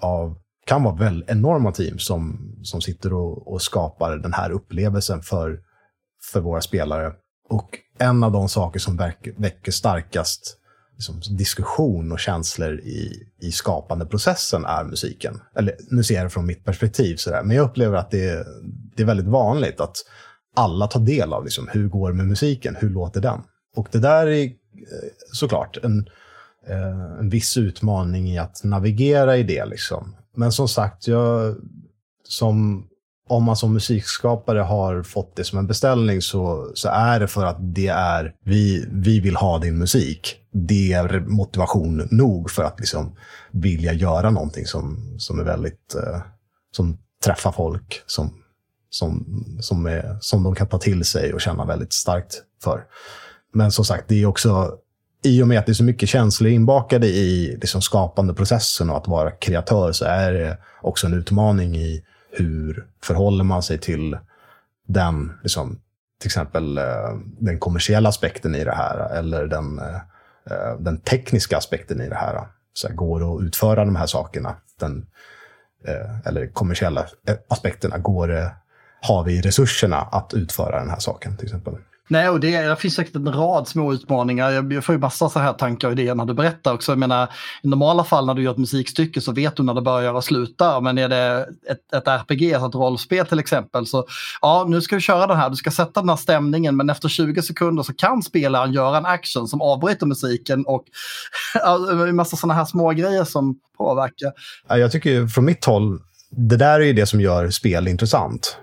[0.00, 5.22] av, kan vara väl enorma team som, som sitter och, och skapar den här upplevelsen
[5.22, 5.60] för,
[6.32, 7.12] för våra spelare.
[7.48, 8.96] Och en av de saker som
[9.36, 10.58] väcker starkast
[10.96, 15.40] liksom, diskussion och känslor i, i skapandeprocessen är musiken.
[15.56, 17.42] Eller nu ser jag det från mitt perspektiv, sådär.
[17.42, 18.46] men jag upplever att det är,
[18.96, 19.96] det är väldigt vanligt att
[20.56, 23.40] alla tar del av liksom, hur går det med musiken, hur låter den?
[23.76, 24.50] Och det där är eh,
[25.32, 26.08] såklart en,
[26.66, 29.66] eh, en viss utmaning i att navigera i det.
[29.66, 30.16] Liksom.
[30.36, 31.56] Men som sagt, jag,
[32.28, 32.86] som
[33.28, 37.44] om man som musikskapare har fått det som en beställning så, så är det för
[37.44, 40.36] att det är, vi, vi vill ha din musik.
[40.52, 43.16] Det är motivation nog för att liksom
[43.50, 46.20] vilja göra någonting som, som är väldigt, eh,
[46.76, 48.34] som träffar folk, som,
[48.90, 52.84] som, som, är, som de kan ta till sig och känna väldigt starkt för.
[53.52, 54.74] Men som sagt, det är också,
[55.26, 59.08] i och med att det är så mycket känslor inbakade i liksom skapandeprocessen och att
[59.08, 64.18] vara kreatör, så är det också en utmaning i hur förhåller man sig till
[64.86, 65.80] den, liksom,
[66.20, 66.84] till exempel eh,
[67.38, 69.96] den kommersiella aspekten i det här, eller den, eh,
[70.50, 72.46] eh, den tekniska aspekten i det här.
[72.72, 74.56] Så här, går det att utföra de här sakerna?
[74.80, 75.06] Den,
[76.24, 77.06] eller kommersiella
[77.48, 78.50] aspekterna, går det,
[79.00, 81.74] har vi resurserna att utföra den här saken till exempel?
[82.08, 84.50] Nej, och det, det finns säkert en rad små utmaningar.
[84.50, 86.92] Jag, jag får ju massa så här tankar och idéer när du berättar också.
[86.92, 87.28] Jag menar,
[87.62, 90.24] I normala fall när du gör ett musikstycke så vet du när det börjar och
[90.24, 90.80] slutar.
[90.80, 94.06] Men är det ett, ett RPG, alltså ett rollspel till exempel, så
[94.40, 95.50] ja, nu ska vi köra den här.
[95.50, 99.06] Du ska sätta den här stämningen, men efter 20 sekunder så kan spelaren göra en
[99.06, 100.84] action som avbryter musiken och
[102.08, 104.32] en massa sådana här små grejer som påverkar.
[104.68, 108.58] Jag tycker från mitt håll, det där är ju det som gör spel intressant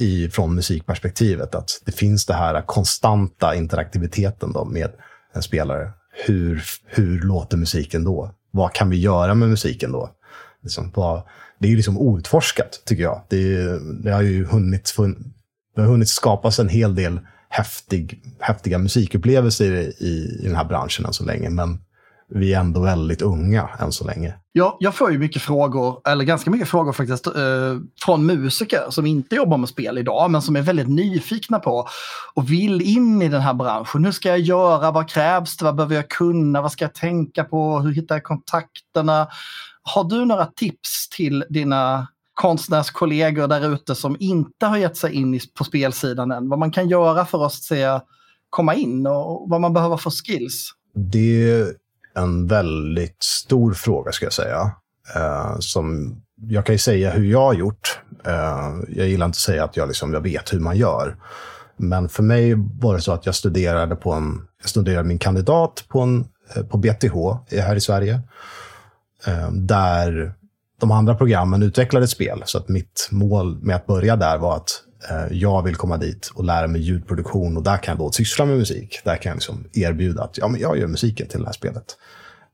[0.00, 1.54] i, från musikperspektivet.
[1.54, 4.90] Att det finns det här konstanta interaktiviteten då med
[5.34, 5.92] en spelare.
[6.26, 8.34] Hur, hur låter musiken då?
[8.50, 10.10] Vad kan vi göra med musiken då?
[10.62, 11.22] Liksom, vad,
[11.58, 13.22] det är liksom outforskat, tycker jag.
[13.28, 14.94] Det, det har ju hunnit,
[15.74, 20.64] det har hunnit skapas en hel del häftig, häftiga musikupplevelser i, i, i den här
[20.64, 21.50] branschen än så länge.
[21.50, 21.78] Men
[22.28, 24.34] vi är ändå väldigt unga än så länge.
[24.52, 27.32] Jag, jag får ju mycket frågor, eller ganska mycket frågor faktiskt, eh,
[28.04, 31.88] från musiker som inte jobbar med spel idag, men som är väldigt nyfikna på
[32.34, 34.04] och vill in i den här branschen.
[34.04, 34.90] Hur ska jag göra?
[34.90, 35.64] Vad krävs det?
[35.64, 36.62] Vad behöver jag kunna?
[36.62, 37.78] Vad ska jag tänka på?
[37.78, 39.28] Hur hittar jag kontakterna?
[39.82, 45.40] Har du några tips till dina konstnärskollegor där ute som inte har gett sig in
[45.58, 46.48] på spelsidan än?
[46.48, 48.00] Vad man kan göra för att se,
[48.50, 50.72] komma in och vad man behöver för skills?
[50.94, 51.72] Det
[52.16, 54.70] en väldigt stor fråga, ska jag säga.
[55.14, 58.00] Eh, som jag kan ju säga hur jag har gjort.
[58.24, 61.16] Eh, jag gillar inte att säga att jag, liksom, jag vet hur man gör.
[61.76, 65.84] Men för mig var det så att jag studerade på en, jag studerade min kandidat
[65.88, 66.24] på, en,
[66.54, 67.14] eh, på BTH
[67.50, 68.20] här i Sverige.
[69.26, 70.34] Eh, där
[70.80, 72.42] de andra programmen utvecklade spel.
[72.44, 76.30] Så att mitt mål med att börja där var att Eh, jag vill komma dit
[76.34, 79.00] och lära mig ljudproduktion och där kan jag då syssla med musik.
[79.04, 81.96] Där kan jag liksom erbjuda att ja, men jag gör musiken till det här spelet.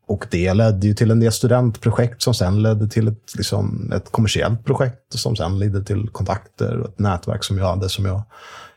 [0.06, 4.12] Och det ledde ju till en del studentprojekt som sen ledde till ett, liksom, ett
[4.12, 8.22] kommersiellt projekt som sen ledde till kontakter och ett nätverk som jag hade som jag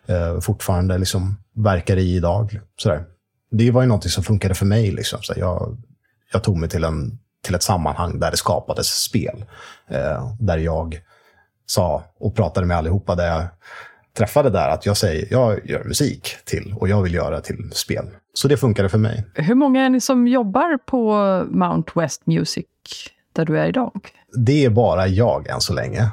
[0.06, 2.60] eh, fortfarande liksom verkar i idag.
[2.78, 3.04] Sådär.
[3.52, 4.92] Det var ju någonting som funkade för mig.
[4.92, 5.20] Liksom.
[5.22, 5.78] Så jag,
[6.34, 9.46] jag tog mig till, en, till ett sammanhang där det skapades spel.
[9.88, 11.02] Eh, där jag
[11.66, 13.44] sa och pratade med allihopa där jag
[14.18, 18.06] träffade där att jag säger jag gör musik till och jag vill göra till spel.
[18.34, 19.26] Så det funkade för mig.
[19.34, 21.14] Hur många är ni som jobbar på
[21.50, 22.66] Mount West Music
[23.34, 23.92] där du är idag?
[24.34, 26.10] Det är bara jag än så länge.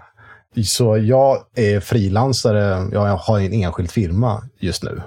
[0.64, 5.02] Så jag är frilansare, jag har en enskild firma just nu.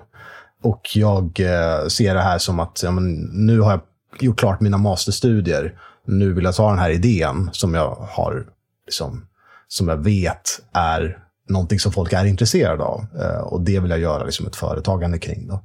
[0.63, 2.91] Och jag eh, ser det här som att ja,
[3.31, 3.81] nu har jag
[4.19, 5.79] gjort klart mina masterstudier.
[6.05, 8.47] Nu vill jag ta den här idén som jag har,
[8.85, 9.27] liksom,
[9.67, 11.17] som jag vet är
[11.49, 13.05] någonting som folk är intresserade av.
[13.19, 15.47] Eh, och det vill jag göra liksom, ett företagande kring.
[15.47, 15.63] Då.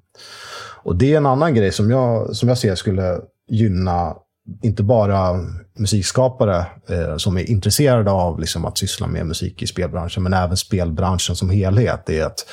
[0.82, 3.18] Och det är en annan grej som jag, som jag ser skulle
[3.50, 4.14] gynna
[4.62, 5.40] inte bara
[5.78, 10.56] musikskapare eh, som är intresserade av liksom, att syssla med musik i spelbranschen, men även
[10.56, 12.02] spelbranschen som helhet.
[12.06, 12.46] Det är att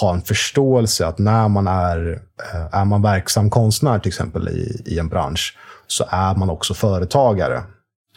[0.00, 4.82] ha en förståelse att när man är, eh, är man verksam konstnär till exempel i,
[4.86, 7.62] i en bransch, så är man också företagare.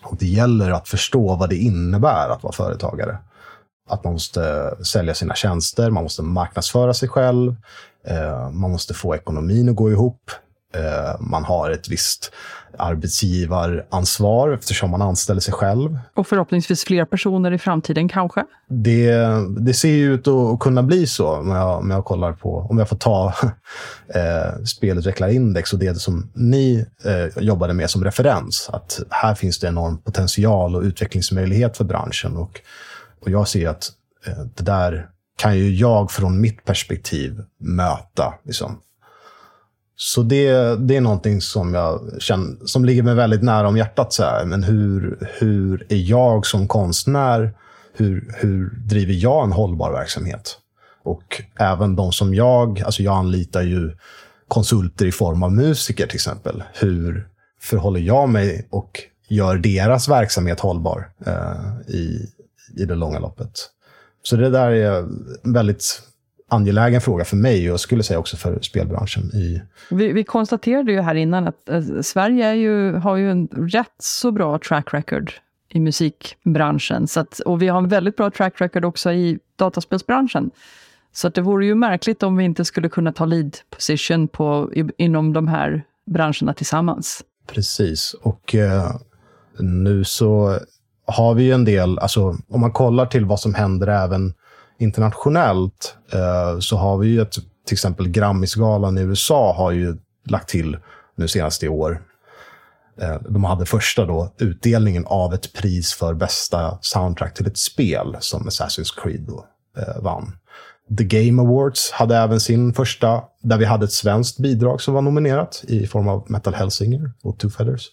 [0.04, 3.18] Och det gäller att förstå vad det innebär att vara företagare.
[3.90, 7.56] Att man måste eh, sälja sina tjänster, man måste marknadsföra sig själv,
[8.08, 10.32] eh, man måste få ekonomin att gå ihop.
[10.74, 12.32] Eh, man har ett visst
[12.78, 16.00] arbetsgivaransvar eftersom man anställer sig själv.
[16.14, 18.46] Och förhoppningsvis fler personer i framtiden kanske?
[18.68, 19.14] Det,
[19.60, 22.78] det ser ju ut att kunna bli så om jag, om jag kollar på, om
[22.78, 23.34] jag får ta
[24.16, 28.70] eh, spelutvecklarindex och det som ni eh, jobbade med som referens.
[28.74, 32.38] Att här finns det enorm potential och utvecklingsmöjlighet för branschen.
[32.38, 32.62] Och,
[33.22, 33.90] och jag ser att
[34.26, 35.08] eh, det där
[35.38, 38.34] kan ju jag från mitt perspektiv möta.
[38.46, 38.80] Liksom.
[40.04, 44.14] Så det, det är någonting som, jag känner, som ligger mig väldigt nära om hjärtat.
[44.14, 44.46] Så här.
[44.46, 47.54] Men hur, hur är jag som konstnär?
[47.94, 50.58] Hur, hur driver jag en hållbar verksamhet?
[51.04, 53.98] Och även de som jag, alltså jag anlitar ju
[54.48, 56.64] konsulter i form av musiker till exempel.
[56.74, 57.28] Hur
[57.62, 62.30] förhåller jag mig och gör deras verksamhet hållbar eh, i,
[62.78, 63.52] i det långa loppet?
[64.24, 65.06] Så det där är
[65.44, 66.02] väldigt
[66.52, 69.24] angelägen fråga för mig och jag skulle säga också för spelbranschen.
[69.24, 69.62] I...
[69.90, 74.32] Vi, vi konstaterade ju här innan att äh, Sverige ju, har ju en rätt så
[74.32, 75.32] bra track record
[75.70, 77.08] i musikbranschen.
[77.08, 80.52] Så att, och vi har en väldigt bra track record också i dataspelsbranschen.
[81.14, 84.70] Så att det vore ju märkligt om vi inte skulle kunna ta lead position på,
[84.74, 87.24] i, inom de här branscherna tillsammans.
[87.48, 88.92] Precis, och eh,
[89.60, 90.60] nu så
[91.06, 94.34] har vi en del, alltså om man kollar till vad som händer även
[94.82, 97.34] internationellt eh, så har vi ju ett,
[97.66, 100.78] till exempel Grammisgalan i USA har ju lagt till
[101.16, 102.02] nu senast i år.
[103.02, 108.18] Eh, de hade första då utdelningen av ett pris för bästa soundtrack till ett spel
[108.20, 109.46] som Assassin's Creed då,
[109.78, 110.38] eh, vann.
[110.98, 115.02] The Game Awards hade även sin första, där vi hade ett svenskt bidrag som var
[115.02, 117.88] nominerat i form av Metal Hellsinger och Two Feathers.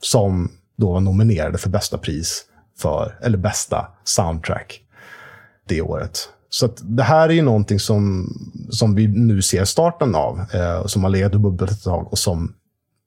[0.00, 2.44] Som då var nominerade för bästa pris
[2.78, 4.83] för, eller bästa soundtrack
[5.66, 6.28] det året.
[6.48, 8.28] Så det här är ju någonting som,
[8.70, 12.18] som vi nu ser starten av, eh, som har legat och bubblat ett tag och
[12.18, 12.54] som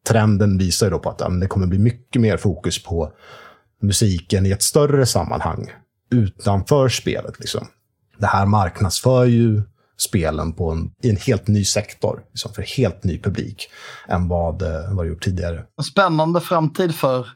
[0.08, 3.12] trenden visar då på att ja, det kommer bli mycket mer fokus på
[3.82, 5.72] musiken i ett större sammanhang
[6.12, 7.40] utanför spelet.
[7.40, 7.68] Liksom.
[8.18, 9.62] Det här marknadsför ju
[9.98, 13.70] spelen på en, i en helt ny sektor, liksom för helt ny publik,
[14.08, 15.64] än vad, eh, vad det gjort tidigare.
[15.78, 17.28] En spännande framtid för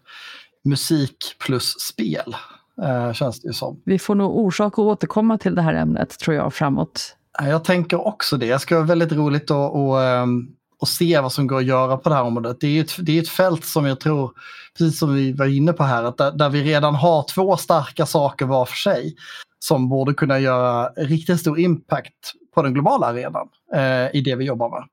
[0.64, 2.36] musik plus spel
[2.84, 3.82] eh, känns det ju som.
[3.86, 7.16] Vi får nog orsak att återkomma till det här ämnet tror jag framåt.
[7.40, 8.54] Jag tänker också det.
[8.54, 10.48] Det ska vara väldigt roligt att, att, ehm,
[10.82, 12.58] att se vad som går att göra på det här området.
[12.60, 14.32] Det är ett, det är ett fält som jag tror,
[14.78, 18.06] precis som vi var inne på här, att där, där vi redan har två starka
[18.06, 19.16] saker var för sig
[19.60, 24.46] som borde kunna göra riktigt stor impact på den globala arenan eh, i det vi
[24.46, 24.84] jobbar med.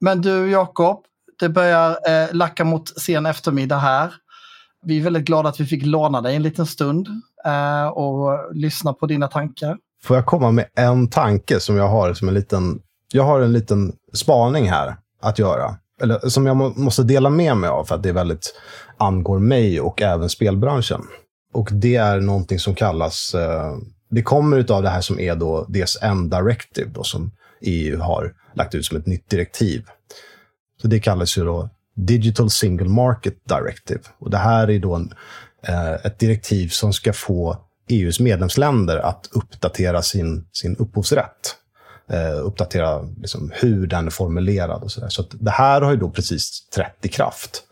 [0.00, 1.04] Men du Jakob,
[1.38, 4.14] det börjar eh, lacka mot sen eftermiddag här
[4.82, 7.08] vi är väldigt glada att vi fick låna dig en liten stund
[7.44, 9.78] eh, och lyssna på dina tankar.
[10.02, 12.80] Får jag komma med en tanke som jag har som en liten...
[13.12, 15.76] Jag har en liten spaning här att göra.
[16.00, 18.54] Eller som jag må, måste dela med mig av för att det väldigt
[18.98, 21.02] angår mig och även spelbranschen.
[21.52, 23.34] Och det är någonting som kallas...
[23.34, 23.76] Eh,
[24.10, 28.74] det kommer av det här som är då DSM Directive då, som EU har lagt
[28.74, 29.84] ut som ett nytt direktiv.
[30.82, 34.00] Så det kallas ju då Digital Single Market Directive.
[34.18, 35.14] Och det här är då en,
[35.62, 37.56] eh, ett direktiv som ska få
[37.88, 41.56] EUs medlemsländer att uppdatera sin, sin upphovsrätt.
[42.10, 45.08] Eh, uppdatera liksom, hur den är formulerad och så där.
[45.08, 47.62] Så det här har ju då precis trätt i kraft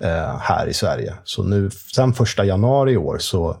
[0.00, 1.14] eh, här i Sverige.
[1.24, 3.56] Så nu, sen första januari i år så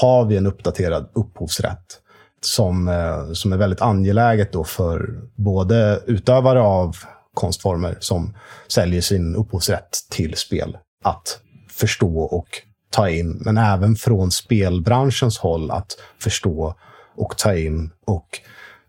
[0.00, 1.98] har vi en uppdaterad upphovsrätt
[2.40, 6.96] som, eh, som är väldigt angeläget då för både utövare av
[7.34, 8.36] konstformer som
[8.68, 11.40] säljer sin upphovsrätt till spel att
[11.70, 12.48] förstå och
[12.90, 16.74] ta in, men även från spelbranschens håll att förstå
[17.16, 18.40] och ta in och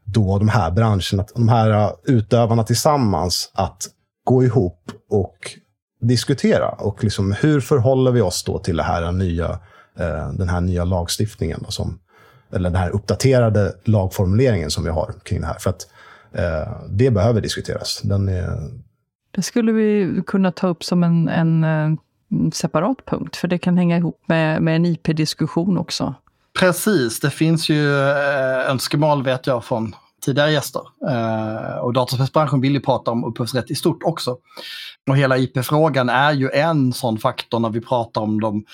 [0.04, 3.88] då de här branscherna, de här utövarna tillsammans att
[4.24, 5.38] gå ihop och
[6.02, 6.70] diskutera.
[6.70, 9.50] Och liksom, hur förhåller vi oss då till det här nya,
[10.00, 11.60] eh, den här nya lagstiftningen?
[11.66, 12.00] Då, som,
[12.54, 15.60] eller den här uppdaterade lagformuleringen som vi har kring det här.
[15.60, 15.88] För att
[16.90, 18.02] det behöver diskuteras.
[18.04, 18.58] Den är...
[19.32, 21.98] Det skulle vi kunna ta upp som en, en, en
[22.46, 26.16] eh, separat punkt, för det kan hänga ihop med, med en IP-diskussion också.
[26.60, 30.82] Precis, det finns ju eh, önskemål vet jag från tidigare gäster.
[31.10, 34.38] Eh, och dataspelsbranschen vill ju prata om upphovsrätt i stort också.
[35.08, 38.66] Och hela IP-frågan är ju en sån faktor när vi pratar om de,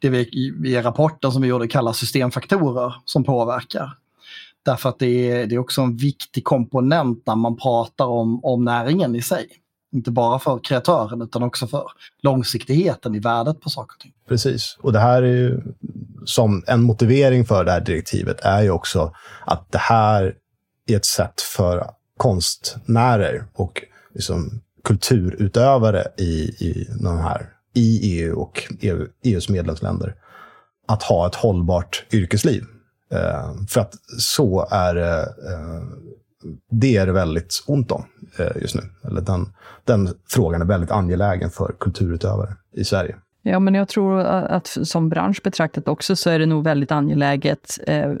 [0.00, 0.18] det vi
[0.64, 3.92] i rapporten som vi gjorde kallar systemfaktorer som påverkar.
[4.64, 8.64] Därför att det är, det är också en viktig komponent när man pratar om, om
[8.64, 9.48] näringen i sig.
[9.92, 11.84] Inte bara för kreatören utan också för
[12.22, 14.12] långsiktigheten i värdet på saker och ting.
[14.28, 15.60] Precis, och det här är ju
[16.24, 19.14] som en motivering för det här direktivet är ju också
[19.46, 20.34] att det här
[20.86, 23.82] är ett sätt för konstnärer och
[24.14, 26.24] liksom kulturutövare i,
[26.64, 30.14] i, de här, i EU och EU, EUs medlemsländer
[30.86, 32.64] att ha ett hållbart yrkesliv.
[33.10, 35.82] Eh, för att så är det, eh,
[36.70, 38.04] det är det väldigt ont om
[38.38, 38.82] eh, just nu.
[39.04, 39.52] Eller den,
[39.84, 43.16] den frågan är väldigt angelägen för kulturutövare i Sverige.
[43.42, 47.78] Ja, men jag tror att som bransch betraktat också så är det nog väldigt angeläget,
[47.86, 48.12] eh,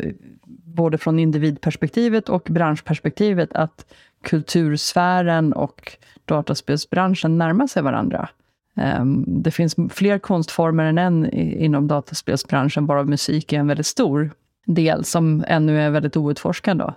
[0.64, 3.84] både från individperspektivet och branschperspektivet, att
[4.24, 5.92] kultursfären och
[6.24, 8.28] dataspelsbranschen närmar sig varandra.
[8.76, 14.30] Eh, det finns fler konstformer än en inom dataspelsbranschen, bara musik är en väldigt stor
[14.74, 16.78] del som ännu är väldigt outforskad.
[16.78, 16.94] Då.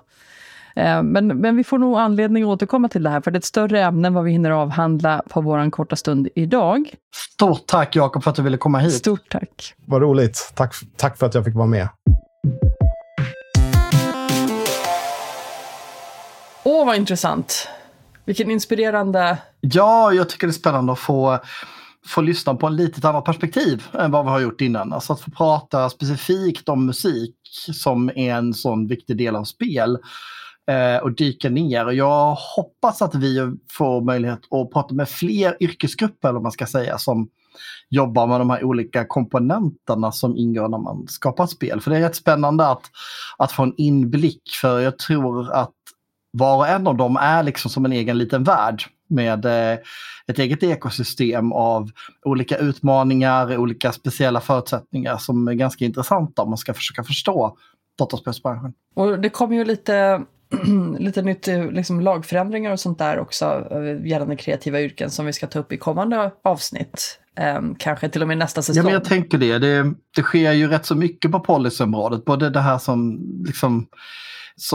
[0.76, 3.40] Eh, men, men vi får nog anledning att återkomma till det här, för det är
[3.40, 6.94] ett större ämne än vad vi hinner avhandla på vår korta stund idag.
[7.34, 8.94] Stort tack Jakob för att du ville komma hit.
[8.94, 9.74] Stort tack.
[9.86, 10.52] Vad roligt.
[10.56, 11.88] Tack, tack för att jag fick vara med.
[16.64, 17.70] Åh, vad intressant.
[18.26, 19.38] Vilken inspirerande...
[19.62, 21.40] Ja, jag tycker det är spännande att få,
[22.06, 24.94] få lyssna på ett litet annat perspektiv än vad vi har gjort innan.
[24.94, 27.36] Alltså att få prata specifikt om musik
[27.74, 29.98] som är en sån viktig del av spel
[30.68, 31.86] eh, och dyka ner.
[31.86, 36.66] Och jag hoppas att vi får möjlighet att prata med fler yrkesgrupper, eller man ska
[36.66, 37.30] säga, som
[37.90, 41.82] jobbar med de här olika komponenterna som ingår när man skapar spel.
[41.82, 42.84] För det är rätt spännande att,
[43.38, 45.74] att få en inblick, för jag tror att
[46.32, 49.78] var och en av dem är liksom som en egen liten värld med eh,
[50.28, 51.90] ett eget ekosystem av
[52.26, 57.58] olika utmaningar, olika speciella förutsättningar som är ganska intressanta om man ska försöka förstå
[57.98, 58.74] dataspelsbranschen.
[58.96, 60.22] Och det kommer ju lite
[61.00, 65.48] lite nytt liksom, lagförändringar och sånt där också eh, gällande kreativa yrken som vi ska
[65.48, 67.20] ta upp i kommande avsnitt.
[67.58, 68.78] Um, kanske till och med nästa säsong.
[68.78, 69.60] Ja, men jag tänker det.
[69.60, 69.94] det.
[70.16, 72.26] Det sker ju rätt så mycket på policyområdet.
[72.26, 73.88] Både det här som liksom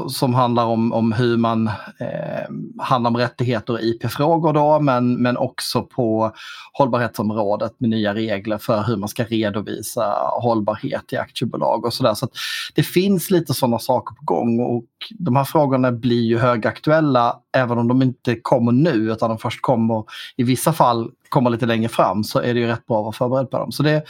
[0.08, 1.66] som handlar om, om hur man
[2.00, 2.46] eh,
[2.78, 6.32] handlar om rättigheter och IP-frågor då, men, men också på
[6.72, 12.14] hållbarhetsområdet med nya regler för hur man ska redovisa hållbarhet i aktiebolag och sådär.
[12.14, 12.28] Så,
[12.74, 14.84] det finns lite sådana saker på gång och
[15.18, 19.62] de här frågorna blir ju högaktuella även om de inte kommer nu utan de först
[19.62, 20.04] kommer
[20.36, 23.12] i vissa fall kommer lite längre fram så är det ju rätt bra att vara
[23.12, 23.72] förberedd på dem.
[23.72, 24.04] Så det,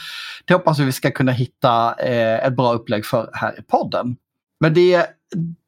[0.45, 4.15] det hoppas vi ska kunna hitta eh, ett bra upplägg för här i podden.
[4.59, 5.05] Men det,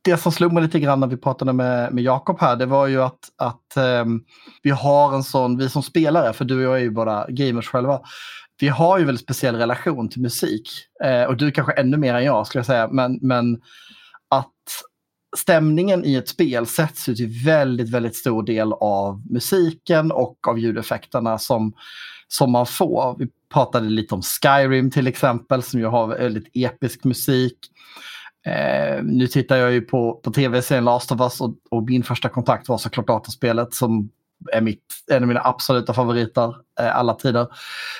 [0.01, 2.87] det som slog mig lite grann när vi pratade med, med Jakob här, det var
[2.87, 4.23] ju att, att um,
[4.63, 7.67] vi har en sån, vi som spelare, för du och jag är ju bara gamers
[7.67, 8.01] själva,
[8.59, 10.69] vi har ju en väldigt speciell relation till musik.
[11.03, 13.61] Eh, och du kanske ännu mer än jag skulle jag säga, men, men
[14.29, 14.53] att
[15.37, 20.59] stämningen i ett spel sätts ju till väldigt, väldigt stor del av musiken och av
[20.59, 21.73] ljudeffekterna som,
[22.27, 23.15] som man får.
[23.19, 27.57] Vi pratade lite om Skyrim till exempel som ju har väldigt episk musik.
[28.45, 32.29] Eh, nu tittar jag ju på, på tv-serien Last of Us och, och, min första
[32.29, 34.09] kontakt var såklart dataspelet som
[34.53, 37.47] är mitt, en av mina absoluta favoriter eh, alla tider.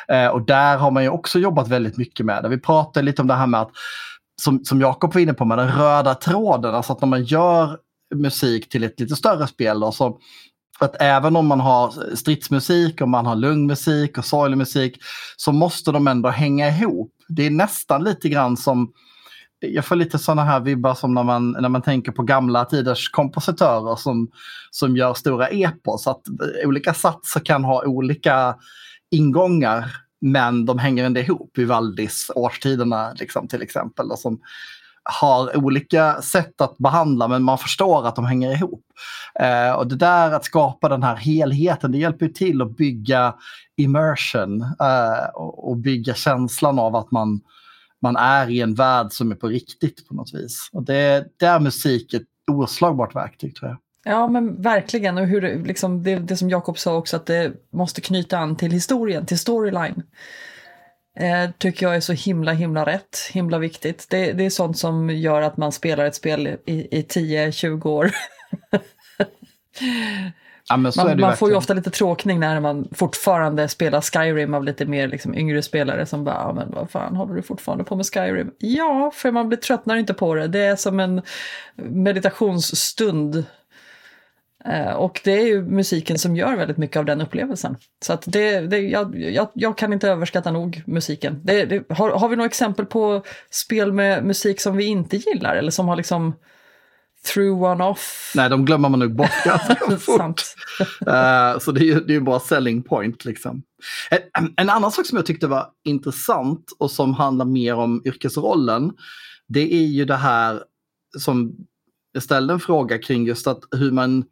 [0.08, 2.50] Eh, och där har man ju också jobbat väldigt mycket med det.
[2.50, 3.72] Vi pratade lite om det här med att,
[4.42, 6.76] som, som Jakob var inne på, med den röda tråden.
[6.76, 7.78] Alltså att när man gör
[8.16, 10.20] musik till ett lite större spel då, så
[10.80, 14.98] att även om man har stridsmusik, och man har lugn musik och sorglig musik
[15.38, 17.12] så måste de ändå hänga ihop.
[17.28, 18.94] Det är nästan lite grann som
[19.60, 23.10] jag får lite sådana här vibbar som när man, när man tänker på gamla tiders
[23.10, 24.32] kompositörer som,
[24.72, 26.08] som gör stora epos.
[26.08, 28.56] Att eh, olika satser kan ha olika
[29.12, 29.86] ingångar
[30.22, 31.52] men de hänger ändå ihop.
[31.58, 34.12] Vivaldis Årstiderna liksom, till exempel.
[34.12, 34.40] Och som
[35.04, 38.86] har olika sätt att behandla men man förstår att de hänger ihop.
[39.40, 43.34] Eh, och det där att skapa den här helheten det hjälper till att bygga
[43.78, 47.42] immersion eh, och, och bygga känslan av att man
[48.02, 50.70] man är i en värld som är på riktigt på något vis.
[50.74, 53.78] Och det, det är musik ett oslagbart verktyg tror jag.
[54.04, 58.02] Ja men verkligen, och hur, liksom, det, det som Jakob sa också att det måste
[58.02, 60.04] knyta an till historien, till storyline.
[61.20, 64.08] Eh, tycker jag är så himla himla rätt, himla viktigt.
[64.10, 68.12] Det, det är sånt som gör att man spelar ett spel i, i 10-20 år.
[70.70, 74.86] Ja, man, man får ju ofta lite tråkning när man fortfarande spelar Skyrim av lite
[74.86, 78.06] mer liksom, yngre spelare som bara, ja, men vad fan håller du fortfarande på med
[78.06, 78.52] Skyrim?
[78.58, 80.48] Ja, för man blir tröttnar inte på det.
[80.48, 81.22] Det är som en
[81.76, 83.46] meditationsstund.
[84.66, 87.78] Eh, och det är ju musiken som gör väldigt mycket av den upplevelsen.
[88.02, 91.42] Så att det, det, jag, jag, jag kan inte överskatta nog musiken.
[91.44, 95.56] Det, det, har, har vi några exempel på spel med musik som vi inte gillar
[95.56, 96.34] eller som har liksom
[97.26, 98.32] threw one off.
[98.36, 100.42] Nej, de glömmer man nog bort ganska fort.
[101.08, 103.26] uh, så det är ju det är bara selling point.
[103.26, 103.64] Liksom.
[104.10, 108.92] En, en, annan sak som jag tyckte var intressant och som handlar mer om yrkesrollen.
[109.48, 110.64] Det är ju det här
[111.18, 111.56] som
[112.12, 114.24] jag ställde en fråga kring just att hur man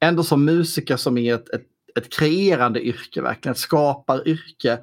[0.00, 1.66] ändå som musiker som är ett, ett,
[1.98, 4.78] ett kreerande yrke, verkligen ett skaparyrke,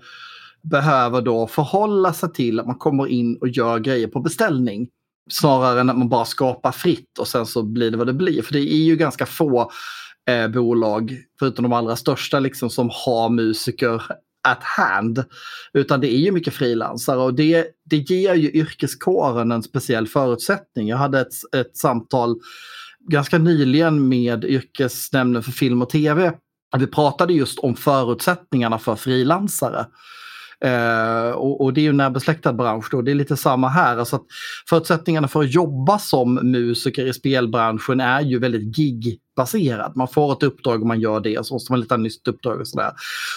[0.62, 4.90] behöver då förhålla sig till att man kommer in och gör grejer på beställning.
[5.32, 8.42] Snarare än att man bara skapar fritt och sen så blir det vad det blir.
[8.42, 9.72] För det är ju ganska få
[10.30, 14.04] eh, bolag, förutom de allra största, liksom, som har musiker
[14.48, 15.24] at hand.
[15.74, 20.88] Utan det är ju mycket frilansare och det, det ger ju yrkeskåren en speciell förutsättning.
[20.88, 22.36] Jag hade ett, ett samtal
[23.10, 26.32] ganska nyligen med yrkesnämnden för film och tv.
[26.78, 29.86] Vi pratade just om förutsättningarna för frilansare.
[30.64, 33.02] Eh, och, och, det är ju en närbesläktad bransch då.
[33.02, 33.98] Det är lite samma här.
[33.98, 34.26] Alltså att
[34.70, 39.96] förutsättningarna för att jobba som musiker i spelbranschen är ju väldigt gig baserad.
[39.96, 42.60] Man får ett uppdrag och man gör det och så måste man leta nytt uppdrag
[42.60, 42.92] och sådär.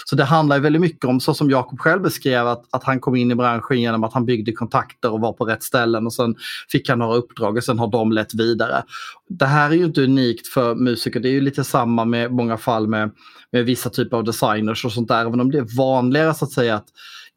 [0.05, 3.17] Så det handlar väldigt mycket om, så som Jakob själv beskrev, att, att han kom
[3.17, 6.35] in i branschen genom att han byggde kontakter och var på rätt ställen och sen
[6.73, 8.83] fick han några uppdrag och sen har de lett vidare.
[9.29, 11.21] Det här är ju inte unikt för musiker.
[11.21, 13.11] Det är ju lite samma med många fall med,
[13.53, 15.21] med vissa typer av designers och sånt där.
[15.21, 16.87] Även om det är vanligare så att säga att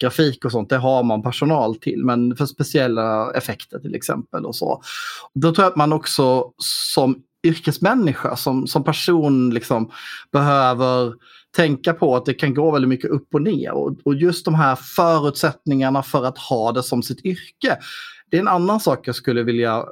[0.01, 2.05] grafik och sånt, det har man personal till.
[2.05, 4.82] Men för speciella effekter till exempel och så.
[5.34, 6.51] Då tror jag att man också
[6.93, 9.92] som yrkesmänniska, som, som person liksom
[10.32, 11.14] behöver
[11.56, 13.72] tänka på att det kan gå väldigt mycket upp och ner.
[13.72, 17.78] Och, och just de här förutsättningarna för att ha det som sitt yrke.
[18.32, 19.86] Det är en annan sak jag skulle vilja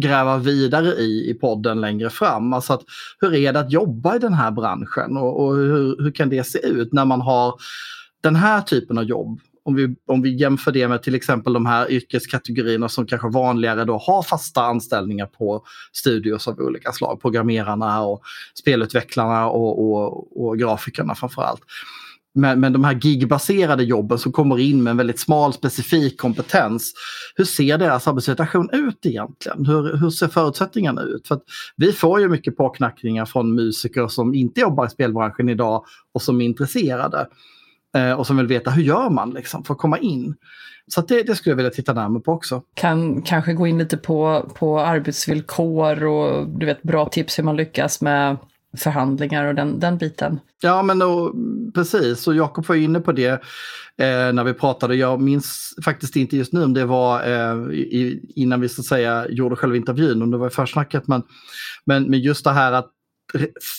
[0.00, 2.52] gräva vidare i i podden längre fram.
[2.52, 2.82] Alltså att,
[3.20, 6.44] hur är det att jobba i den här branschen och, och hur, hur kan det
[6.44, 7.54] se ut när man har
[8.20, 11.66] den här typen av jobb om vi, om vi jämför det med till exempel de
[11.66, 17.20] här yrkeskategorierna som kanske vanligare då har fasta anställningar på studios av olika slag.
[17.22, 18.22] Programmerarna och
[18.60, 21.62] spelutvecklarna och, och, och grafikerna framförallt.
[22.34, 26.92] Men, men de här gigbaserade jobben som kommer in med en väldigt smal specifik kompetens.
[27.36, 29.66] Hur ser deras arbetssituation ut egentligen?
[29.66, 31.28] Hur, hur ser förutsättningarna ut?
[31.28, 31.40] För
[31.76, 35.84] vi får ju mycket påknackningar från musiker som inte jobbar i spelbranschen idag
[36.14, 37.26] och som är intresserade.
[37.96, 40.34] Eh, och som vill veta hur gör man liksom för att komma in.
[40.86, 42.62] Så det, det, skulle jag vilja titta närmare på också.
[42.74, 47.56] Kan kanske gå in lite på, på arbetsvillkor och du vet bra tips hur man
[47.56, 48.36] lyckas med
[48.76, 50.40] förhandlingar och den, den biten.
[50.62, 51.34] Ja men och,
[51.74, 53.42] precis, och Jakob var inne på det
[53.96, 54.94] eh, när vi pratade.
[54.94, 58.86] Jag minns faktiskt inte just nu om det var eh, i, innan vi så att
[58.86, 61.06] säga gjorde själva intervjun, om det var i försnacket.
[61.06, 61.22] Men,
[61.84, 62.90] men, men just det här att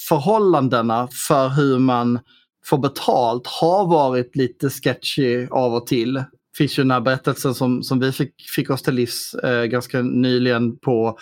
[0.09, 2.19] förhållandena för hur man
[2.65, 6.23] får betalt har varit lite sketchy av och till.
[6.57, 10.01] finns ju den här berättelsen som, som vi fick, fick oss till livs eh, ganska
[10.01, 11.17] nyligen på,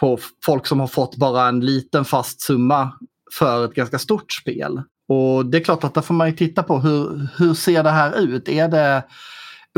[0.00, 2.92] på folk som har fått bara en liten fast summa
[3.38, 4.82] för ett ganska stort spel.
[5.08, 7.90] Och det är klart att där får man ju titta på hur, hur ser det
[7.90, 8.48] här ut?
[8.48, 9.02] Är det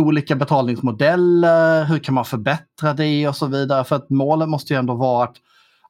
[0.01, 1.85] olika betalningsmodeller?
[1.85, 3.85] Hur kan man förbättra det och så vidare?
[3.85, 5.37] För att målet måste ju ändå vara att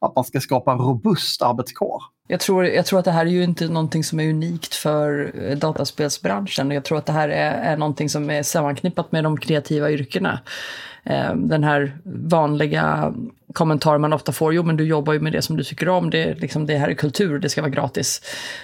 [0.05, 2.03] att man ska skapa en robust arbetskår.
[2.27, 5.33] Jag tror, jag tror att det här är ju inte någonting som är unikt för
[5.49, 6.71] eh, dataspelsbranschen.
[6.71, 10.41] Jag tror att det här är, är någonting som är sammanknippat med de kreativa yrkena.
[11.05, 13.15] Eh, den här vanliga
[13.55, 16.11] kommentar man ofta får, jo men du jobbar ju med det som du tycker om,
[16.11, 18.21] det, liksom, det här är kultur, det ska vara gratis.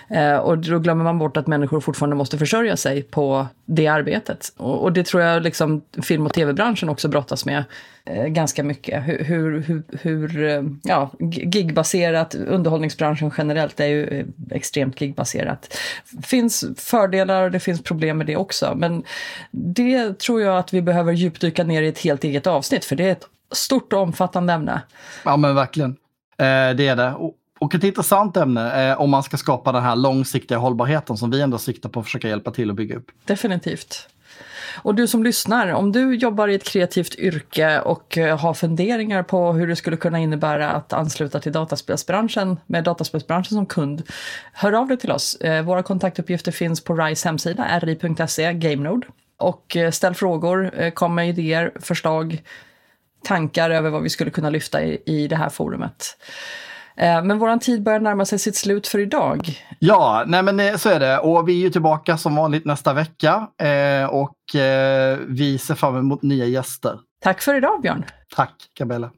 [0.09, 4.53] Eh, och då glömmer man bort att människor fortfarande måste försörja sig på det arbetet.
[4.57, 7.65] Och, och det tror jag liksom film och tv-branschen också brottas med
[8.05, 9.05] eh, ganska mycket.
[9.05, 11.11] Hur, hur, hur, hur ja,
[11.53, 15.79] gigbaserat, underhållningsbranschen generellt är ju eh, extremt gigbaserat.
[16.11, 19.03] Det finns fördelar och det finns problem med det också, men
[19.51, 23.09] det tror jag att vi behöver djupdyka ner i ett helt eget avsnitt, för det
[23.09, 24.83] är ett stort och omfattande ämne.
[25.25, 25.91] Ja men verkligen.
[26.39, 27.13] Eh, det är det.
[27.13, 31.31] Och, och ett intressant ämne eh, om man ska skapa den här långsiktiga hållbarheten som
[31.31, 33.11] vi ändå siktar på att försöka hjälpa till att bygga upp.
[33.25, 34.09] Definitivt.
[34.83, 39.23] Och du som lyssnar, om du jobbar i ett kreativt yrke och eh, har funderingar
[39.23, 44.03] på hur det skulle kunna innebära att ansluta till dataspelsbranschen med dataspelsbranschen som kund,
[44.53, 45.37] hör av dig till oss.
[45.37, 49.07] Eh, våra kontaktuppgifter finns på RISE hemsida, ri.se, GameNode.
[49.41, 52.43] Och eh, ställ frågor, kom med idéer, förslag,
[53.25, 56.17] tankar över vad vi skulle kunna lyfta i, i det här forumet.
[56.97, 59.65] Eh, men våran tid börjar närma sig sitt slut för idag.
[59.79, 61.19] Ja, nej men eh, så är det.
[61.19, 63.49] Och vi är ju tillbaka som vanligt nästa vecka.
[63.63, 64.37] Eh, och
[65.27, 66.99] vi ser fram emot nya gäster.
[67.21, 68.05] Tack för idag, Björn.
[68.37, 69.11] Tack, Gabriella.